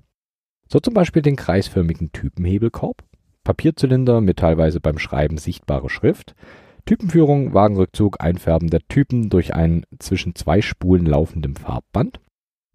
So 0.70 0.80
zum 0.80 0.94
Beispiel 0.94 1.22
den 1.22 1.36
kreisförmigen 1.36 2.14
Typenhebelkorb, 2.14 3.04
Papierzylinder 3.44 4.22
mit 4.22 4.38
teilweise 4.38 4.80
beim 4.80 5.00
Schreiben 5.00 5.38
sichtbarer 5.38 5.90
Schrift, 5.90 6.34
Typenführung, 6.86 7.54
Wagenrückzug, 7.54 8.22
Einfärben 8.22 8.70
der 8.70 8.88
Typen 8.88 9.30
durch 9.30 9.54
ein 9.54 9.86
zwischen 10.00 10.34
zwei 10.36 10.62
Spulen 10.62 11.06
laufendem 11.06 11.56
Farbband, 11.56 12.22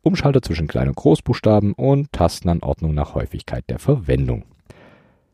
Umschalter 0.03 0.43
zwischen 0.43 0.69
Klein- 0.69 0.89
und 0.89 0.97
Großbuchstaben 0.97 1.73
und 1.73 2.13
Tastenanordnung 2.13 2.95
nach 2.95 3.15
Häufigkeit 3.15 3.65
der 3.69 3.79
Verwendung. 3.79 4.45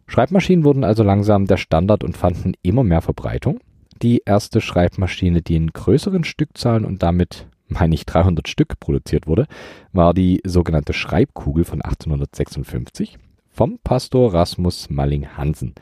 Schreibmaschinen 0.06 0.64
wurden 0.64 0.84
also 0.84 1.02
langsam 1.02 1.46
der 1.46 1.56
Standard 1.56 2.04
und 2.04 2.16
fanden 2.16 2.54
immer 2.62 2.84
mehr 2.84 3.00
Verbreitung 3.00 3.58
die 4.02 4.22
erste 4.24 4.60
Schreibmaschine, 4.60 5.42
die 5.42 5.56
in 5.56 5.68
größeren 5.68 6.24
Stückzahlen 6.24 6.84
und 6.84 7.02
damit 7.02 7.46
meine 7.68 7.94
ich 7.94 8.06
300 8.06 8.48
Stück 8.48 8.78
produziert 8.80 9.26
wurde, 9.26 9.46
war 9.92 10.14
die 10.14 10.40
sogenannte 10.44 10.92
Schreibkugel 10.92 11.64
von 11.64 11.82
1856 11.82 13.18
vom 13.48 13.78
Pastor 13.82 14.34
Rasmus 14.34 14.90
Malling 14.90 15.36
Hansen. 15.36 15.74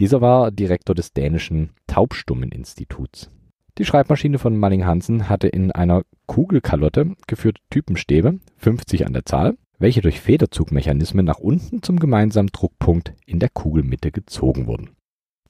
Dieser 0.00 0.20
war 0.20 0.50
Direktor 0.50 0.94
des 0.94 1.12
dänischen 1.12 1.70
Taubstummen-Instituts. 1.88 3.30
Die 3.78 3.84
Schreibmaschine 3.84 4.38
von 4.38 4.56
Malling 4.56 4.86
Hansen 4.86 5.28
hatte 5.28 5.48
in 5.48 5.72
einer 5.72 6.02
Kugelkalotte 6.26 7.14
geführte 7.26 7.60
Typenstäbe, 7.70 8.38
50 8.56 9.06
an 9.06 9.12
der 9.12 9.24
Zahl, 9.24 9.56
welche 9.78 10.00
durch 10.00 10.20
Federzugmechanismen 10.20 11.24
nach 11.24 11.38
unten 11.38 11.82
zum 11.82 11.98
gemeinsamen 11.98 12.48
Druckpunkt 12.48 13.12
in 13.26 13.38
der 13.38 13.48
Kugelmitte 13.48 14.10
gezogen 14.10 14.66
wurden. 14.66 14.90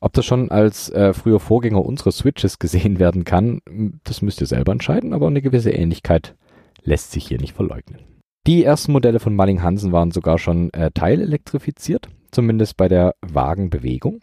Ob 0.00 0.12
das 0.12 0.24
schon 0.24 0.50
als 0.50 0.90
äh, 0.90 1.12
früher 1.12 1.40
Vorgänger 1.40 1.84
unserer 1.84 2.12
Switches 2.12 2.58
gesehen 2.58 2.98
werden 2.98 3.24
kann, 3.24 3.60
das 4.04 4.22
müsst 4.22 4.40
ihr 4.40 4.46
selber 4.46 4.72
entscheiden, 4.72 5.12
aber 5.12 5.26
eine 5.26 5.42
gewisse 5.42 5.70
Ähnlichkeit 5.70 6.36
lässt 6.82 7.12
sich 7.12 7.26
hier 7.26 7.40
nicht 7.40 7.54
verleugnen. 7.54 8.00
Die 8.46 8.64
ersten 8.64 8.92
Modelle 8.92 9.20
von 9.20 9.34
Malling 9.34 9.62
Hansen 9.62 9.92
waren 9.92 10.10
sogar 10.10 10.38
schon 10.38 10.72
äh, 10.72 10.90
teilelektrifiziert, 10.92 12.08
zumindest 12.30 12.76
bei 12.76 12.88
der 12.88 13.14
Wagenbewegung. 13.20 14.20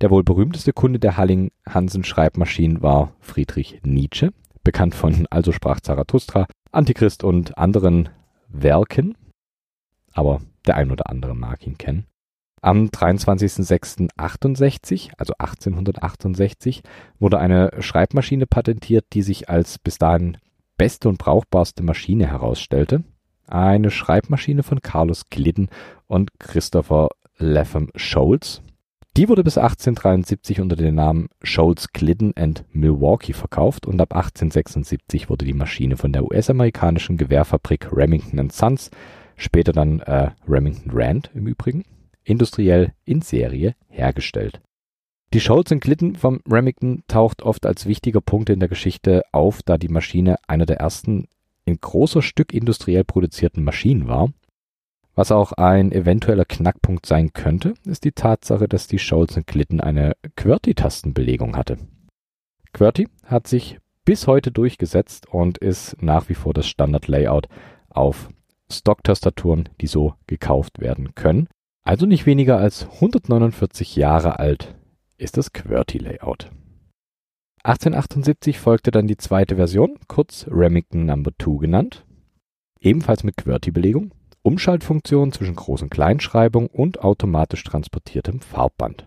Der 0.00 0.10
wohl 0.10 0.22
berühmteste 0.22 0.72
Kunde 0.72 0.98
der 0.98 1.16
Halling 1.16 1.50
Hansen 1.68 2.04
Schreibmaschinen 2.04 2.82
war 2.82 3.14
Friedrich 3.20 3.80
Nietzsche, 3.84 4.32
bekannt 4.62 4.94
von 4.94 5.26
Also 5.30 5.50
sprach 5.50 5.80
Zarathustra, 5.80 6.46
Antichrist 6.70 7.24
und 7.24 7.56
anderen 7.56 8.10
Werken. 8.48 9.16
Aber 10.12 10.40
der 10.66 10.76
ein 10.76 10.90
oder 10.90 11.08
andere 11.10 11.34
mag 11.34 11.66
ihn 11.66 11.78
kennen. 11.78 12.06
Am 12.64 12.86
23.06.68, 12.86 15.10
also 15.18 15.34
1868, 15.36 16.82
wurde 17.18 17.38
eine 17.38 17.70
Schreibmaschine 17.80 18.46
patentiert, 18.46 19.04
die 19.12 19.20
sich 19.20 19.50
als 19.50 19.78
bis 19.78 19.98
dahin 19.98 20.38
beste 20.78 21.10
und 21.10 21.18
brauchbarste 21.18 21.82
Maschine 21.82 22.26
herausstellte. 22.26 23.04
Eine 23.46 23.90
Schreibmaschine 23.90 24.62
von 24.62 24.80
Carlos 24.80 25.28
Glidden 25.28 25.68
und 26.06 26.40
Christopher 26.40 27.10
Latham 27.36 27.90
Scholz. 27.96 28.62
Die 29.18 29.28
wurde 29.28 29.44
bis 29.44 29.58
1873 29.58 30.62
unter 30.62 30.76
dem 30.76 30.94
Namen 30.94 31.28
Scholz 31.42 31.88
Glidden 31.92 32.32
and 32.34 32.64
Milwaukee 32.72 33.34
verkauft 33.34 33.86
und 33.86 34.00
ab 34.00 34.16
1876 34.16 35.28
wurde 35.28 35.44
die 35.44 35.52
Maschine 35.52 35.98
von 35.98 36.14
der 36.14 36.24
US-amerikanischen 36.24 37.18
Gewehrfabrik 37.18 37.94
Remington 37.94 38.48
Sons, 38.48 38.90
später 39.36 39.72
dann 39.72 40.00
äh, 40.00 40.30
Remington 40.48 40.92
Rand 40.94 41.30
im 41.34 41.46
Übrigen, 41.46 41.84
industriell 42.24 42.92
in 43.04 43.20
Serie 43.22 43.74
hergestellt. 43.88 44.60
Die 45.32 45.40
Scholz 45.40 45.70
und 45.70 45.80
Glitten 45.80 46.16
vom 46.16 46.40
Remington 46.48 47.02
taucht 47.08 47.42
oft 47.42 47.66
als 47.66 47.86
wichtiger 47.86 48.20
Punkt 48.20 48.50
in 48.50 48.60
der 48.60 48.68
Geschichte 48.68 49.22
auf, 49.32 49.62
da 49.62 49.78
die 49.78 49.88
Maschine 49.88 50.36
einer 50.46 50.66
der 50.66 50.78
ersten 50.78 51.28
in 51.64 51.80
großer 51.80 52.22
Stück 52.22 52.52
industriell 52.52 53.04
produzierten 53.04 53.64
Maschinen 53.64 54.06
war. 54.06 54.32
Was 55.16 55.32
auch 55.32 55.52
ein 55.52 55.92
eventueller 55.92 56.44
Knackpunkt 56.44 57.06
sein 57.06 57.32
könnte, 57.32 57.74
ist 57.84 58.04
die 58.04 58.12
Tatsache, 58.12 58.68
dass 58.68 58.86
die 58.86 58.98
Scholz 58.98 59.36
und 59.36 59.46
Glitten 59.46 59.80
eine 59.80 60.14
QWERTY-Tastenbelegung 60.36 61.56
hatte. 61.56 61.78
QWERTY 62.72 63.08
hat 63.24 63.46
sich 63.46 63.78
bis 64.04 64.26
heute 64.26 64.50
durchgesetzt 64.50 65.28
und 65.28 65.58
ist 65.58 66.02
nach 66.02 66.28
wie 66.28 66.34
vor 66.34 66.52
das 66.52 66.66
Standard-Layout 66.66 67.48
auf 67.88 68.28
Stock-Tastaturen, 68.70 69.68
die 69.80 69.86
so 69.86 70.14
gekauft 70.26 70.80
werden 70.80 71.14
können. 71.14 71.48
Also 71.86 72.06
nicht 72.06 72.24
weniger 72.24 72.56
als 72.56 72.88
149 72.88 73.94
Jahre 73.96 74.38
alt 74.38 74.74
ist 75.18 75.36
das 75.36 75.52
QWERTY-Layout. 75.52 76.50
1878 77.62 78.58
folgte 78.58 78.90
dann 78.90 79.06
die 79.06 79.18
zweite 79.18 79.56
Version, 79.56 79.98
kurz 80.08 80.46
Remington 80.50 81.04
No. 81.04 81.22
2 81.38 81.58
genannt, 81.60 82.06
ebenfalls 82.80 83.22
mit 83.22 83.36
QWERTY-Belegung, 83.36 84.12
Umschaltfunktion 84.42 85.32
zwischen 85.32 85.56
Groß- 85.56 85.82
und 85.82 85.90
Kleinschreibung 85.90 86.66
und 86.68 87.00
automatisch 87.00 87.62
transportiertem 87.64 88.40
Farbband. 88.40 89.06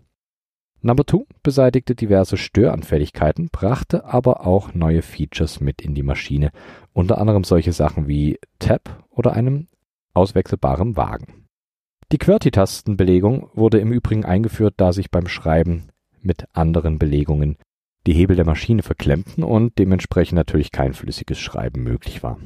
No. 0.81 0.93
2 0.95 1.25
beseitigte 1.41 1.95
diverse 1.95 2.37
Störanfälligkeiten, 2.37 3.49
brachte 3.51 4.05
aber 4.05 4.45
auch 4.45 4.75
neue 4.75 5.01
Features 5.01 5.59
mit 5.61 5.81
in 5.81 5.95
die 5.95 6.03
Maschine, 6.03 6.51
unter 6.93 7.17
anderem 7.17 7.43
solche 7.43 7.73
Sachen 7.73 8.07
wie 8.07 8.39
Tab 8.59 9.03
oder 9.09 9.33
einem 9.33 9.67
auswechselbaren 10.13 10.95
Wagen. 10.95 11.46
Die 12.13 12.19
QWERTY-Tastenbelegung 12.19 13.49
wurde 13.53 13.79
im 13.79 13.91
Übrigen 13.91 14.23
eingeführt, 14.23 14.75
da 14.77 14.93
sich 14.93 15.11
beim 15.11 15.27
Schreiben 15.27 15.89
mit 16.21 16.45
anderen 16.53 16.99
Belegungen 16.99 17.57
die 18.05 18.13
Hebel 18.13 18.37
der 18.37 18.45
Maschine 18.45 18.81
verklemmten 18.81 19.43
und 19.43 19.77
dementsprechend 19.77 20.37
natürlich 20.37 20.71
kein 20.71 20.93
flüssiges 20.93 21.37
Schreiben 21.37 21.83
möglich 21.83 22.23
war. 22.23 22.39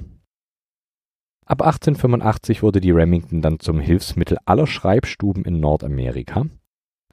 Ab 1.46 1.62
1885 1.62 2.63
wurde 2.63 2.82
die 2.82 2.89
Remington 2.89 3.44
dann 3.44 3.60
zum 3.60 3.80
Hilfsmittel 3.80 4.39
aller 4.46 4.65
Schreibstuben 4.65 5.46
in 5.46 5.60
Nordamerika. 5.60 6.48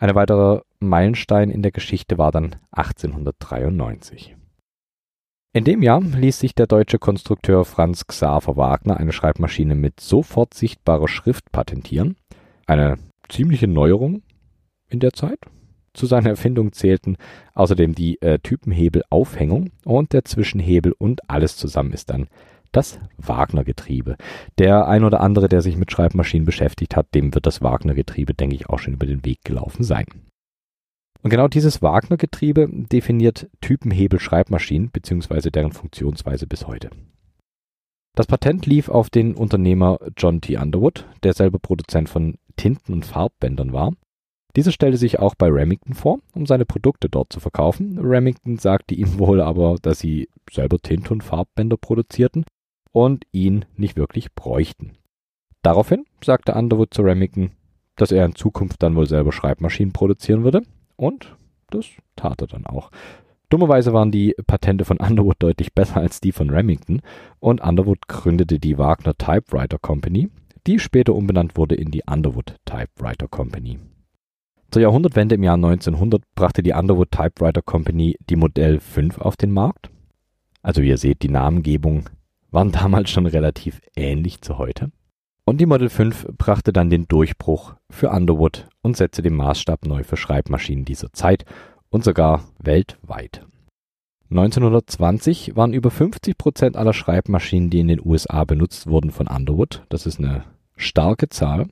Ein 0.01 0.15
weiterer 0.15 0.63
Meilenstein 0.81 1.51
in 1.51 1.61
der 1.61 1.73
Geschichte 1.73 2.17
war 2.17 2.33
dann 2.33 2.57
1893. 2.71 4.37
In 5.53 5.65
dem 5.65 5.83
Jahr 5.83 6.01
ließ 6.01 6.39
sich 6.39 6.55
der 6.55 6.67
deutsche 6.67 6.99
Konstrukteur 6.99 7.67
Franz 7.67 8.07
Xaver 8.07 8.57
Wagner 8.57 8.97
eine 8.97 9.13
Schreibmaschine 9.13 9.75
mit 9.75 10.01
sofort 10.01 10.55
sichtbarer 10.55 11.09
Schrift 11.09 11.53
patentieren 11.53 12.17
eine 12.69 12.97
ziemliche 13.29 13.67
Neuerung 13.67 14.23
in 14.89 15.01
der 15.01 15.13
Zeit. 15.13 15.39
Zu 15.95 16.07
seiner 16.07 16.31
Erfindung 16.31 16.73
zählten 16.73 17.17
außerdem 17.55 17.95
die 17.95 18.21
äh, 18.23 18.39
Typenhebelaufhängung 18.39 19.71
und 19.85 20.13
der 20.13 20.25
Zwischenhebel 20.25 20.93
und 20.93 21.29
alles 21.29 21.57
zusammen 21.57 21.93
ist 21.93 22.11
dann 22.11 22.29
das 22.71 22.99
Wagner-Getriebe. 23.17 24.17
Der 24.59 24.87
ein 24.87 25.03
oder 25.03 25.21
andere, 25.21 25.49
der 25.49 25.63
sich 25.63 25.77
mit 25.77 25.91
Schreibmaschinen 25.91 26.45
beschäftigt 26.45 26.97
hat, 26.97 27.15
dem 27.15 27.35
wird 27.35 27.47
das 27.47 27.63
Wagner-Getriebe, 27.63 28.35
denke 28.35 28.55
ich, 28.55 28.69
auch 28.69 28.79
schon 28.79 28.95
über 28.95 29.07
den 29.07 29.25
Weg 29.25 29.39
gelaufen 29.45 29.83
sein. 29.83 30.07
Und 31.23 31.31
genau 31.31 31.49
dieses 31.49 31.83
Wagner-Getriebe 31.83 32.69
definiert 32.71 33.49
Typenhebel-Schreibmaschinen 33.61 34.91
bzw. 34.91 35.51
deren 35.51 35.73
Funktionsweise 35.73 36.47
bis 36.47 36.67
heute. 36.67 36.91
Das 38.15 38.27
Patent 38.27 38.67
lief 38.67 38.89
auf 38.89 39.11
den 39.11 39.35
Unternehmer 39.35 39.99
John 40.17 40.41
T. 40.41 40.57
Underwood, 40.57 41.07
der 41.23 41.33
selber 41.33 41.59
Produzent 41.59 42.09
von 42.09 42.37
Tinten- 42.59 42.93
und 42.93 43.07
Farbbändern 43.07 43.73
war. 43.73 43.95
Dieser 44.55 44.73
stellte 44.73 44.99
sich 44.99 45.19
auch 45.19 45.35
bei 45.35 45.49
Remington 45.49 45.95
vor, 45.95 46.19
um 46.35 46.45
seine 46.45 46.67
Produkte 46.67 47.09
dort 47.09 47.33
zu 47.33 47.41
verkaufen. 47.41 47.99
Remington 47.99 48.59
sagte 48.59 48.95
ihm 48.95 49.19
wohl 49.19 49.41
aber, 49.41 49.77
dass 49.81 50.01
sie 50.01 50.29
selber 50.51 50.79
Tinte- 50.79 51.15
und 51.15 51.25
Farbbänder 51.25 51.79
produzierten 51.79 52.45
und 52.93 53.25
ihn 53.33 53.65
nicht 53.77 53.97
wirklich 53.97 54.35
bräuchten. 54.35 54.93
Daraufhin 55.63 56.05
sagte 56.23 56.55
Underwood 56.55 56.93
zu 56.93 57.03
Remington, 57.03 57.53
dass 57.97 58.13
er 58.13 58.25
in 58.25 58.35
Zukunft 58.35 58.83
dann 58.83 58.97
wohl 58.97 59.07
selber 59.07 59.33
Schreibmaschinen 59.33 59.93
produzieren 59.93 60.45
würde 60.45 60.63
und 60.97 61.37
das 61.71 61.87
tat 62.17 62.41
er 62.41 62.47
dann 62.47 62.67
auch. 62.67 62.91
Dummerweise 63.51 63.93
waren 63.93 64.11
die 64.11 64.35
Patente 64.47 64.85
von 64.85 64.99
Underwood 64.99 65.37
deutlich 65.39 65.75
besser 65.75 65.99
als 65.99 66.21
die 66.21 66.33
von 66.33 66.51
Remington 66.51 67.01
und 67.41 67.63
Underwood 67.63 68.07
gründete 68.07 68.59
die 68.59 68.79
Wagner 68.79 69.17
Typewriter 69.17 69.79
Company, 69.79 70.29
die 70.67 70.79
später 70.79 71.15
umbenannt 71.15 71.57
wurde 71.57 71.75
in 71.75 71.91
die 71.91 72.03
Underwood 72.07 72.57
Typewriter 72.65 73.29
Company. 73.29 73.79
Zur 74.71 74.83
Jahrhundertwende 74.83 75.37
im 75.37 75.43
Jahr 75.43 75.55
1900 75.55 76.23
brachte 76.35 76.63
die 76.63 76.73
Underwood 76.73 77.11
Typewriter 77.11 77.63
Company 77.63 78.17
die 78.29 78.37
Modell 78.37 78.81
5 78.81 79.19
auf 79.19 79.37
den 79.37 79.53
Markt. 79.53 79.91
Also 80.63 80.83
wie 80.83 80.89
ihr 80.89 80.99
seht, 80.99 81.23
die 81.23 81.31
Namengebung 81.31 82.11
waren 82.51 82.73
damals 82.73 83.11
schon 83.11 83.27
relativ 83.27 83.81
ähnlich 83.97 84.43
zu 84.43 84.59
heute. 84.59 84.91
Und 85.45 85.63
die 85.63 85.67
Model 85.67 85.89
5 85.89 86.27
brachte 86.37 86.75
dann 86.75 86.91
den 86.91 87.09
Durchbruch 87.09 87.75
für 87.89 88.11
Underwood 88.11 88.69
und 88.83 88.99
setzte 88.99 89.23
den 89.23 89.35
Maßstab 89.35 89.87
neu 89.87 90.05
für 90.05 90.19
Schreibmaschinen 90.19 90.85
dieser 90.85 91.13
Zeit 91.15 91.47
und 91.89 92.05
sogar 92.05 92.45
weltweit. 92.59 93.47
1920 94.31 95.57
waren 95.57 95.73
über 95.73 95.91
50 95.91 96.37
Prozent 96.37 96.77
aller 96.77 96.93
Schreibmaschinen, 96.93 97.71
die 97.71 97.81
in 97.81 97.89
den 97.89 98.05
USA 98.05 98.45
benutzt 98.45 98.87
wurden, 98.87 99.11
von 99.11 99.27
Underwood. 99.27 99.85
Das 99.89 100.05
ist 100.05 100.19
eine 100.19 100.45
starke 100.77 101.29
Zahl. 101.29 101.69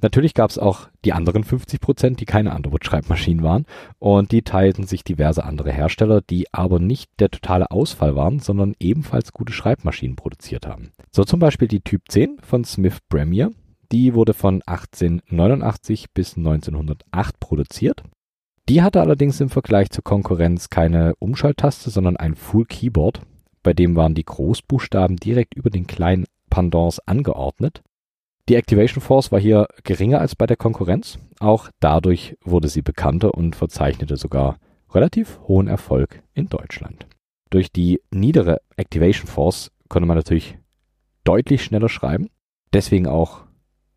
Natürlich 0.00 0.34
gab 0.34 0.50
es 0.50 0.58
auch 0.58 0.88
die 1.04 1.12
anderen 1.12 1.42
50 1.42 1.80
Prozent, 1.80 2.20
die 2.20 2.24
keine 2.24 2.54
Underwood-Schreibmaschinen 2.54 3.42
waren. 3.42 3.66
Und 3.98 4.30
die 4.30 4.42
teilten 4.42 4.86
sich 4.86 5.02
diverse 5.02 5.44
andere 5.44 5.72
Hersteller, 5.72 6.20
die 6.20 6.46
aber 6.52 6.78
nicht 6.78 7.10
der 7.18 7.30
totale 7.30 7.72
Ausfall 7.72 8.14
waren, 8.14 8.38
sondern 8.38 8.76
ebenfalls 8.78 9.32
gute 9.32 9.52
Schreibmaschinen 9.52 10.14
produziert 10.14 10.68
haben. 10.68 10.92
So 11.10 11.24
zum 11.24 11.40
Beispiel 11.40 11.66
die 11.66 11.80
Typ 11.80 12.02
10 12.08 12.38
von 12.42 12.64
Smith 12.64 12.98
Premier. 13.08 13.50
Die 13.90 14.14
wurde 14.14 14.34
von 14.34 14.62
1889 14.66 16.12
bis 16.14 16.36
1908 16.36 17.40
produziert 17.40 18.04
die 18.68 18.82
hatte 18.82 19.00
allerdings 19.00 19.40
im 19.40 19.48
Vergleich 19.48 19.90
zur 19.90 20.04
Konkurrenz 20.04 20.68
keine 20.68 21.14
Umschalttaste, 21.18 21.90
sondern 21.90 22.16
ein 22.16 22.34
Full 22.34 22.66
Keyboard, 22.66 23.22
bei 23.62 23.72
dem 23.72 23.96
waren 23.96 24.14
die 24.14 24.24
Großbuchstaben 24.24 25.16
direkt 25.16 25.54
über 25.54 25.70
den 25.70 25.86
kleinen 25.86 26.26
Pendants 26.50 27.00
angeordnet. 27.00 27.82
Die 28.48 28.54
Activation 28.54 29.02
Force 29.02 29.32
war 29.32 29.40
hier 29.40 29.68
geringer 29.84 30.20
als 30.20 30.34
bei 30.34 30.46
der 30.46 30.56
Konkurrenz, 30.56 31.18
auch 31.38 31.68
dadurch 31.80 32.36
wurde 32.44 32.68
sie 32.68 32.82
bekannter 32.82 33.34
und 33.34 33.56
verzeichnete 33.56 34.16
sogar 34.16 34.58
relativ 34.90 35.40
hohen 35.48 35.68
Erfolg 35.68 36.22
in 36.34 36.48
Deutschland. 36.48 37.06
Durch 37.50 37.72
die 37.72 38.00
niedere 38.10 38.60
Activation 38.76 39.26
Force 39.26 39.70
konnte 39.88 40.06
man 40.06 40.16
natürlich 40.16 40.58
deutlich 41.24 41.62
schneller 41.62 41.88
schreiben, 41.88 42.28
deswegen 42.72 43.06
auch 43.06 43.44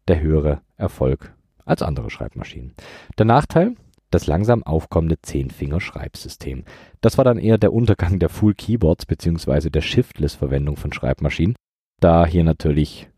der 0.08 0.22
höhere 0.22 0.62
Erfolg 0.78 1.34
als 1.66 1.82
andere 1.82 2.10
Schreibmaschinen. 2.10 2.74
Der 3.18 3.26
Nachteil, 3.26 3.76
das 4.12 4.28
langsam 4.28 4.64
aufkommende 4.64 5.22
Zehnfinger-Schreibsystem. 5.22 6.66
Das 7.02 7.18
war 7.18 7.26
dann 7.26 7.40
eher 7.40 7.58
der 7.58 7.74
Untergang 7.74 8.20
der 8.20 8.30
Full 8.30 8.54
Keyboards 8.54 9.06
bzw. 9.06 9.70
der 9.70 9.82
Shiftless-Verwendung 9.82 10.78
von 10.78 10.94
Schreibmaschinen, 10.94 11.56
da 12.00 12.26
hier 12.26 12.44
natürlich 12.44 13.10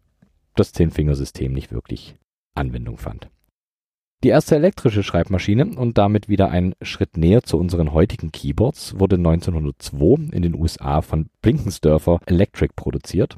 das 0.55 0.71
Zehnfingersystem 0.71 1.51
nicht 1.51 1.71
wirklich 1.71 2.15
Anwendung 2.55 2.97
fand. 2.97 3.29
Die 4.23 4.29
erste 4.29 4.55
elektrische 4.55 5.03
Schreibmaschine 5.03 5.65
und 5.75 5.97
damit 5.97 6.29
wieder 6.29 6.50
ein 6.50 6.75
Schritt 6.81 7.17
näher 7.17 7.43
zu 7.43 7.58
unseren 7.58 7.91
heutigen 7.91 8.32
Keyboards 8.32 8.97
wurde 8.97 9.17
1902 9.17 10.34
in 10.34 10.41
den 10.43 10.56
USA 10.56 11.01
von 11.01 11.29
Blinkensdörfer 11.41 12.21
Electric 12.25 12.73
produziert 12.75 13.38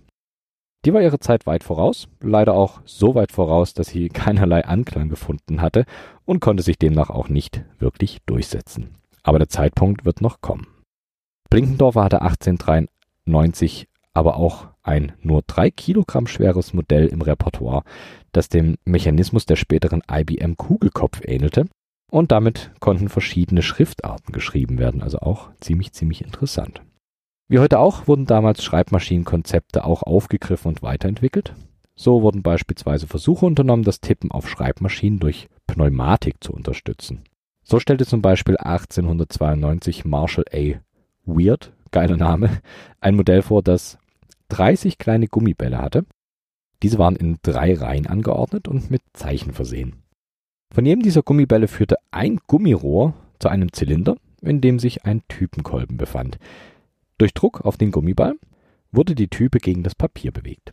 die 0.85 0.93
war 0.93 1.01
ihre 1.01 1.19
Zeit 1.19 1.47
weit 1.47 1.63
voraus, 1.63 2.07
leider 2.21 2.53
auch 2.53 2.81
so 2.85 3.15
weit 3.15 3.31
voraus, 3.31 3.73
dass 3.73 3.87
sie 3.87 4.09
keinerlei 4.09 4.65
Anklang 4.65 5.09
gefunden 5.09 5.61
hatte 5.61 5.85
und 6.25 6.39
konnte 6.39 6.63
sich 6.63 6.77
demnach 6.77 7.09
auch 7.09 7.27
nicht 7.27 7.63
wirklich 7.79 8.19
durchsetzen. 8.25 8.95
Aber 9.23 9.39
der 9.39 9.49
Zeitpunkt 9.49 10.05
wird 10.05 10.21
noch 10.21 10.41
kommen. 10.41 10.67
Blinkendorfer 11.49 12.03
hatte 12.03 12.21
1893 12.21 13.87
aber 14.13 14.37
auch 14.37 14.67
ein 14.81 15.13
nur 15.21 15.41
drei 15.45 15.71
Kilogramm 15.71 16.27
schweres 16.27 16.73
Modell 16.73 17.07
im 17.07 17.21
Repertoire, 17.21 17.83
das 18.31 18.49
dem 18.49 18.75
Mechanismus 18.85 19.45
der 19.45 19.55
späteren 19.55 20.01
IBM 20.09 20.55
Kugelkopf 20.55 21.21
ähnelte 21.25 21.65
und 22.11 22.31
damit 22.31 22.71
konnten 22.79 23.09
verschiedene 23.09 23.61
Schriftarten 23.61 24.31
geschrieben 24.31 24.77
werden, 24.77 25.01
also 25.01 25.19
auch 25.19 25.49
ziemlich, 25.59 25.91
ziemlich 25.91 26.23
interessant. 26.23 26.81
Wie 27.47 27.59
heute 27.59 27.79
auch 27.79 28.07
wurden 28.07 28.25
damals 28.25 28.63
Schreibmaschinenkonzepte 28.63 29.83
auch 29.83 30.01
aufgegriffen 30.01 30.69
und 30.69 30.81
weiterentwickelt. 30.81 31.53
So 31.95 32.23
wurden 32.23 32.41
beispielsweise 32.41 33.05
Versuche 33.05 33.45
unternommen, 33.45 33.83
das 33.83 34.01
Tippen 34.01 34.31
auf 34.31 34.49
Schreibmaschinen 34.49 35.19
durch 35.19 35.47
Pneumatik 35.67 36.43
zu 36.43 36.53
unterstützen. 36.53 37.23
So 37.63 37.79
stellte 37.79 38.05
zum 38.05 38.21
Beispiel 38.21 38.57
1892 38.57 40.05
Marshall 40.05 40.45
A. 40.51 40.79
Weird, 41.25 41.71
geiler 41.91 42.17
Name, 42.17 42.49
ein 42.99 43.15
Modell 43.15 43.43
vor, 43.43 43.61
das 43.61 43.99
30 44.49 44.97
kleine 44.97 45.27
Gummibälle 45.27 45.77
hatte. 45.77 46.05
Diese 46.81 46.97
waren 46.97 47.15
in 47.15 47.37
drei 47.43 47.75
Reihen 47.75 48.07
angeordnet 48.07 48.67
und 48.67 48.89
mit 48.89 49.01
Zeichen 49.13 49.53
versehen. 49.53 50.03
Von 50.73 50.85
jedem 50.85 51.03
dieser 51.03 51.21
Gummibälle 51.21 51.67
führte 51.67 51.97
ein 52.11 52.39
Gummirohr 52.47 53.13
zu 53.39 53.49
einem 53.49 53.71
Zylinder, 53.71 54.17
in 54.41 54.61
dem 54.61 54.79
sich 54.79 55.05
ein 55.05 55.21
Typenkolben 55.27 55.97
befand. 55.97 56.37
Durch 57.17 57.33
Druck 57.33 57.61
auf 57.61 57.77
den 57.77 57.91
Gummiball 57.91 58.35
wurde 58.91 59.15
die 59.15 59.27
Type 59.27 59.59
gegen 59.59 59.83
das 59.83 59.95
Papier 59.95 60.31
bewegt. 60.31 60.71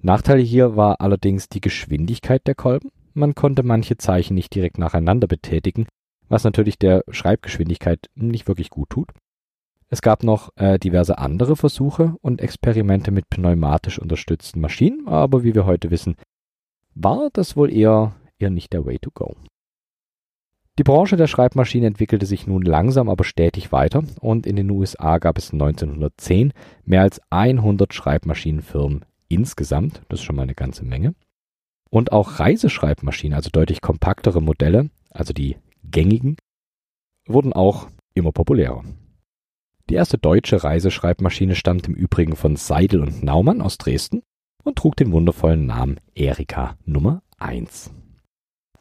Nachteil 0.00 0.40
hier 0.40 0.76
war 0.76 1.00
allerdings 1.00 1.48
die 1.48 1.60
Geschwindigkeit 1.60 2.46
der 2.46 2.54
Kolben. 2.54 2.90
Man 3.14 3.34
konnte 3.34 3.62
manche 3.62 3.96
Zeichen 3.96 4.34
nicht 4.34 4.54
direkt 4.54 4.78
nacheinander 4.78 5.26
betätigen, 5.26 5.86
was 6.28 6.44
natürlich 6.44 6.78
der 6.78 7.02
Schreibgeschwindigkeit 7.10 8.06
nicht 8.14 8.46
wirklich 8.48 8.70
gut 8.70 8.90
tut. 8.90 9.10
Es 9.88 10.02
gab 10.02 10.22
noch 10.22 10.50
äh, 10.56 10.78
diverse 10.78 11.18
andere 11.18 11.56
Versuche 11.56 12.14
und 12.22 12.40
Experimente 12.40 13.10
mit 13.10 13.28
pneumatisch 13.28 13.98
unterstützten 13.98 14.60
Maschinen, 14.60 15.08
aber 15.08 15.42
wie 15.42 15.54
wir 15.54 15.66
heute 15.66 15.90
wissen, 15.90 16.14
war 16.94 17.30
das 17.32 17.56
wohl 17.56 17.72
eher, 17.72 18.14
eher 18.38 18.50
nicht 18.50 18.72
der 18.72 18.86
Way 18.86 19.00
to 19.00 19.10
go. 19.12 19.34
Die 20.80 20.84
Branche 20.84 21.18
der 21.18 21.26
Schreibmaschinen 21.26 21.88
entwickelte 21.88 22.24
sich 22.24 22.46
nun 22.46 22.62
langsam 22.62 23.10
aber 23.10 23.22
stetig 23.22 23.70
weiter 23.70 24.02
und 24.18 24.46
in 24.46 24.56
den 24.56 24.70
USA 24.70 25.18
gab 25.18 25.36
es 25.36 25.52
1910 25.52 26.54
mehr 26.86 27.02
als 27.02 27.20
100 27.28 27.92
Schreibmaschinenfirmen 27.92 29.04
insgesamt, 29.28 30.00
das 30.08 30.20
ist 30.20 30.24
schon 30.24 30.36
mal 30.36 30.44
eine 30.44 30.54
ganze 30.54 30.86
Menge. 30.86 31.14
Und 31.90 32.12
auch 32.12 32.40
Reiseschreibmaschinen, 32.40 33.34
also 33.34 33.50
deutlich 33.50 33.82
kompaktere 33.82 34.40
Modelle, 34.40 34.88
also 35.10 35.34
die 35.34 35.58
gängigen, 35.84 36.36
wurden 37.26 37.52
auch 37.52 37.88
immer 38.14 38.32
populärer. 38.32 38.82
Die 39.90 39.96
erste 39.96 40.16
deutsche 40.16 40.64
Reiseschreibmaschine 40.64 41.56
stammt 41.56 41.88
im 41.88 41.94
Übrigen 41.94 42.36
von 42.36 42.56
Seidel 42.56 43.02
und 43.02 43.22
Naumann 43.22 43.60
aus 43.60 43.76
Dresden 43.76 44.22
und 44.64 44.78
trug 44.78 44.96
den 44.96 45.12
wundervollen 45.12 45.66
Namen 45.66 46.00
Erika 46.14 46.78
Nummer 46.86 47.22
1. 47.36 47.90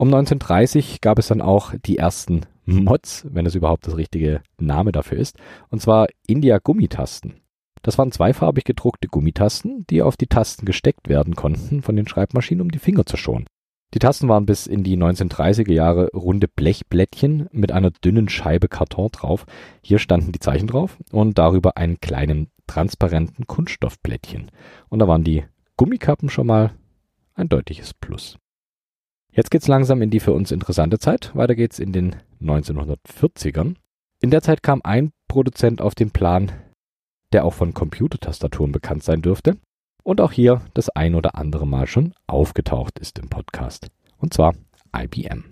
Um 0.02 0.08
1930 0.08 1.02
gab 1.02 1.20
es 1.20 1.28
dann 1.28 1.42
auch 1.42 1.74
die 1.86 1.98
ersten 1.98 2.46
Mods, 2.64 3.28
wenn 3.30 3.46
es 3.46 3.56
überhaupt 3.56 3.86
das 3.86 3.98
richtige 3.98 4.42
Name 4.58 4.94
dafür 4.94 5.18
ist, 5.18 5.38
und 5.72 5.82
zwar 5.82 6.08
India-Gummitasten. 6.26 7.42
Das 7.82 7.98
waren 7.98 8.14
zweifarbig 8.14 8.64
gedruckte 8.64 9.10
Gummitasten, 9.10 9.86
die 9.90 10.02
auf 10.02 10.16
die 10.16 10.28
Tasten 10.28 10.66
gesteckt 10.66 11.10
werden 11.10 11.36
konnten 11.36 11.82
von 11.82 11.98
den 11.98 12.08
Schreibmaschinen, 12.08 12.62
um 12.62 12.72
die 12.72 12.80
Finger 12.80 13.06
zu 13.06 13.18
schonen. 13.18 13.46
Die 13.94 14.00
Tasten 14.00 14.30
waren 14.30 14.46
bis 14.46 14.68
in 14.68 14.86
die 14.86 14.96
1930er 14.96 15.74
Jahre 15.74 16.08
runde 16.14 16.48
Blechblättchen 16.48 17.50
mit 17.52 17.74
einer 17.74 17.92
dünnen 17.92 18.30
Scheibe 18.30 18.70
Karton 18.70 19.10
drauf. 19.12 19.46
Hier 19.82 20.00
standen 20.00 20.32
die 20.32 20.40
Zeichen 20.40 20.68
drauf 20.68 20.98
und 21.12 21.38
darüber 21.38 21.76
einen 21.76 22.00
kleinen 22.00 22.52
transparenten 22.68 23.48
Kunststoffblättchen. 23.48 24.50
Und 24.88 25.00
da 25.00 25.10
waren 25.10 25.26
die 25.26 25.44
Gummikappen 25.76 26.30
schon 26.30 26.48
mal 26.48 26.72
ein 27.36 27.50
deutliches 27.50 27.94
Plus. 27.94 28.38
Jetzt 29.32 29.52
geht's 29.52 29.68
langsam 29.68 30.02
in 30.02 30.10
die 30.10 30.20
für 30.20 30.34
uns 30.34 30.52
interessante 30.52 31.00
Zeit. 31.00 31.36
Weiter 31.36 31.56
geht's 31.56 31.80
in 31.80 31.94
den 31.94 32.16
1940ern. 32.42 33.76
In 34.22 34.32
der 34.32 34.42
Zeit 34.42 34.64
kam 34.64 34.82
ein 34.84 35.12
Produzent 35.28 35.82
auf 35.82 35.96
den 35.96 36.12
Plan, 36.12 36.52
der 37.32 37.46
auch 37.46 37.54
von 37.54 37.74
Computertastaturen 37.74 38.72
bekannt 38.72 39.04
sein 39.04 39.22
dürfte 39.22 39.58
und 40.04 40.22
auch 40.22 40.32
hier 40.32 40.62
das 40.74 40.90
ein 40.90 41.16
oder 41.16 41.36
andere 41.36 41.68
Mal 41.68 41.88
schon 41.88 42.14
aufgetaucht 42.28 43.00
ist 43.00 43.20
im 43.20 43.30
Podcast. 43.30 43.88
Und 44.18 44.34
zwar 44.34 44.56
IBM. 44.96 45.46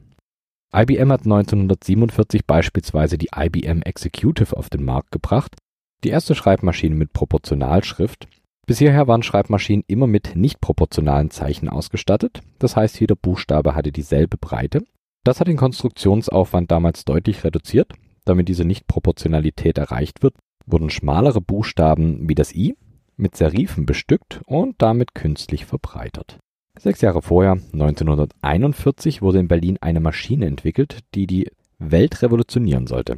IBM 0.76 1.12
hat 1.12 1.22
1947 1.22 2.46
beispielsweise 2.46 3.18
die 3.18 3.30
IBM 3.34 3.84
Executive 3.84 4.58
auf 4.58 4.70
den 4.70 4.84
Markt 4.84 5.12
gebracht, 5.12 5.56
die 6.04 6.10
erste 6.10 6.36
Schreibmaschine 6.36 6.96
mit 6.96 7.14
Proportionalschrift, 7.14 8.28
bis 8.68 8.80
hierher 8.80 9.08
waren 9.08 9.24
Schreibmaschinen 9.24 9.84
immer 9.88 10.06
mit 10.06 10.36
nicht 10.36 10.62
proportionalen 10.62 11.32
Zeichen 11.32 11.70
ausgestattet, 11.70 12.42
das 12.60 12.76
heißt 12.76 13.00
jeder 13.00 13.16
Buchstabe 13.16 13.74
hatte 13.74 13.92
dieselbe 13.92 14.38
Breite. 14.38 14.84
Das 15.24 15.40
hat 15.40 15.48
den 15.48 15.58
Konstruktionsaufwand 15.58 16.70
damals 16.70 17.06
deutlich 17.06 17.44
reduziert. 17.44 17.94
Damit 18.26 18.50
diese 18.50 18.66
Nichtproportionalität 18.66 19.78
erreicht 19.78 20.22
wird, 20.22 20.36
wurden 20.66 20.90
schmalere 20.90 21.40
Buchstaben 21.40 22.28
wie 22.28 22.36
das 22.36 22.54
I 22.54 22.76
mit 23.16 23.38
Serifen 23.38 23.86
bestückt 23.86 24.42
und 24.46 24.76
damit 24.82 25.16
künstlich 25.16 25.66
verbreitert. 25.66 26.38
Sechs 26.78 27.02
Jahre 27.02 27.22
vorher, 27.22 27.54
1941, 27.54 29.22
wurde 29.22 29.40
in 29.40 29.48
Berlin 29.48 29.78
eine 29.82 30.02
Maschine 30.02 30.46
entwickelt, 30.46 31.00
die 31.16 31.26
die 31.26 31.50
Welt 31.80 32.22
revolutionieren 32.22 32.86
sollte. 32.86 33.18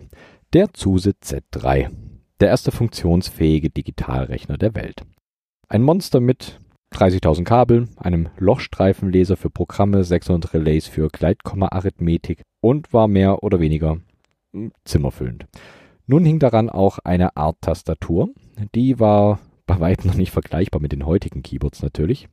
Der 0.54 0.74
Zuse 0.74 1.16
Z3, 1.22 1.90
der 2.40 2.50
erste 2.50 2.72
funktionsfähige 2.72 3.70
Digitalrechner 3.70 4.58
der 4.58 4.76
Welt. 4.76 5.04
Ein 5.72 5.84
Monster 5.84 6.20
mit 6.20 6.60
30.000 6.94 7.44
Kabel, 7.44 7.90
einem 7.96 8.30
Lochstreifenleser 8.40 9.38
für 9.38 9.52
Programme, 9.52 10.04
600 10.04 10.56
Relays 10.56 10.88
für 10.88 11.10
Gleitkomma-Arithmetik 11.10 12.42
und 12.60 12.92
war 12.92 13.08
mehr 13.08 13.44
oder 13.44 13.60
weniger 13.60 14.00
hm, 14.52 14.72
zimmerfüllend. 14.84 15.46
Nun 16.08 16.26
hing 16.26 16.40
daran 16.40 16.72
auch 16.72 16.98
eine 17.04 17.38
Art 17.38 17.58
Tastatur. 17.62 18.30
Die 18.74 19.00
war 19.00 19.38
bei 19.68 19.80
weitem 19.80 20.08
noch 20.10 20.18
nicht 20.18 20.32
vergleichbar 20.32 20.82
mit 20.82 20.92
den 20.92 21.06
heutigen 21.06 21.44
Keyboards 21.44 21.84
natürlich. 21.84 22.30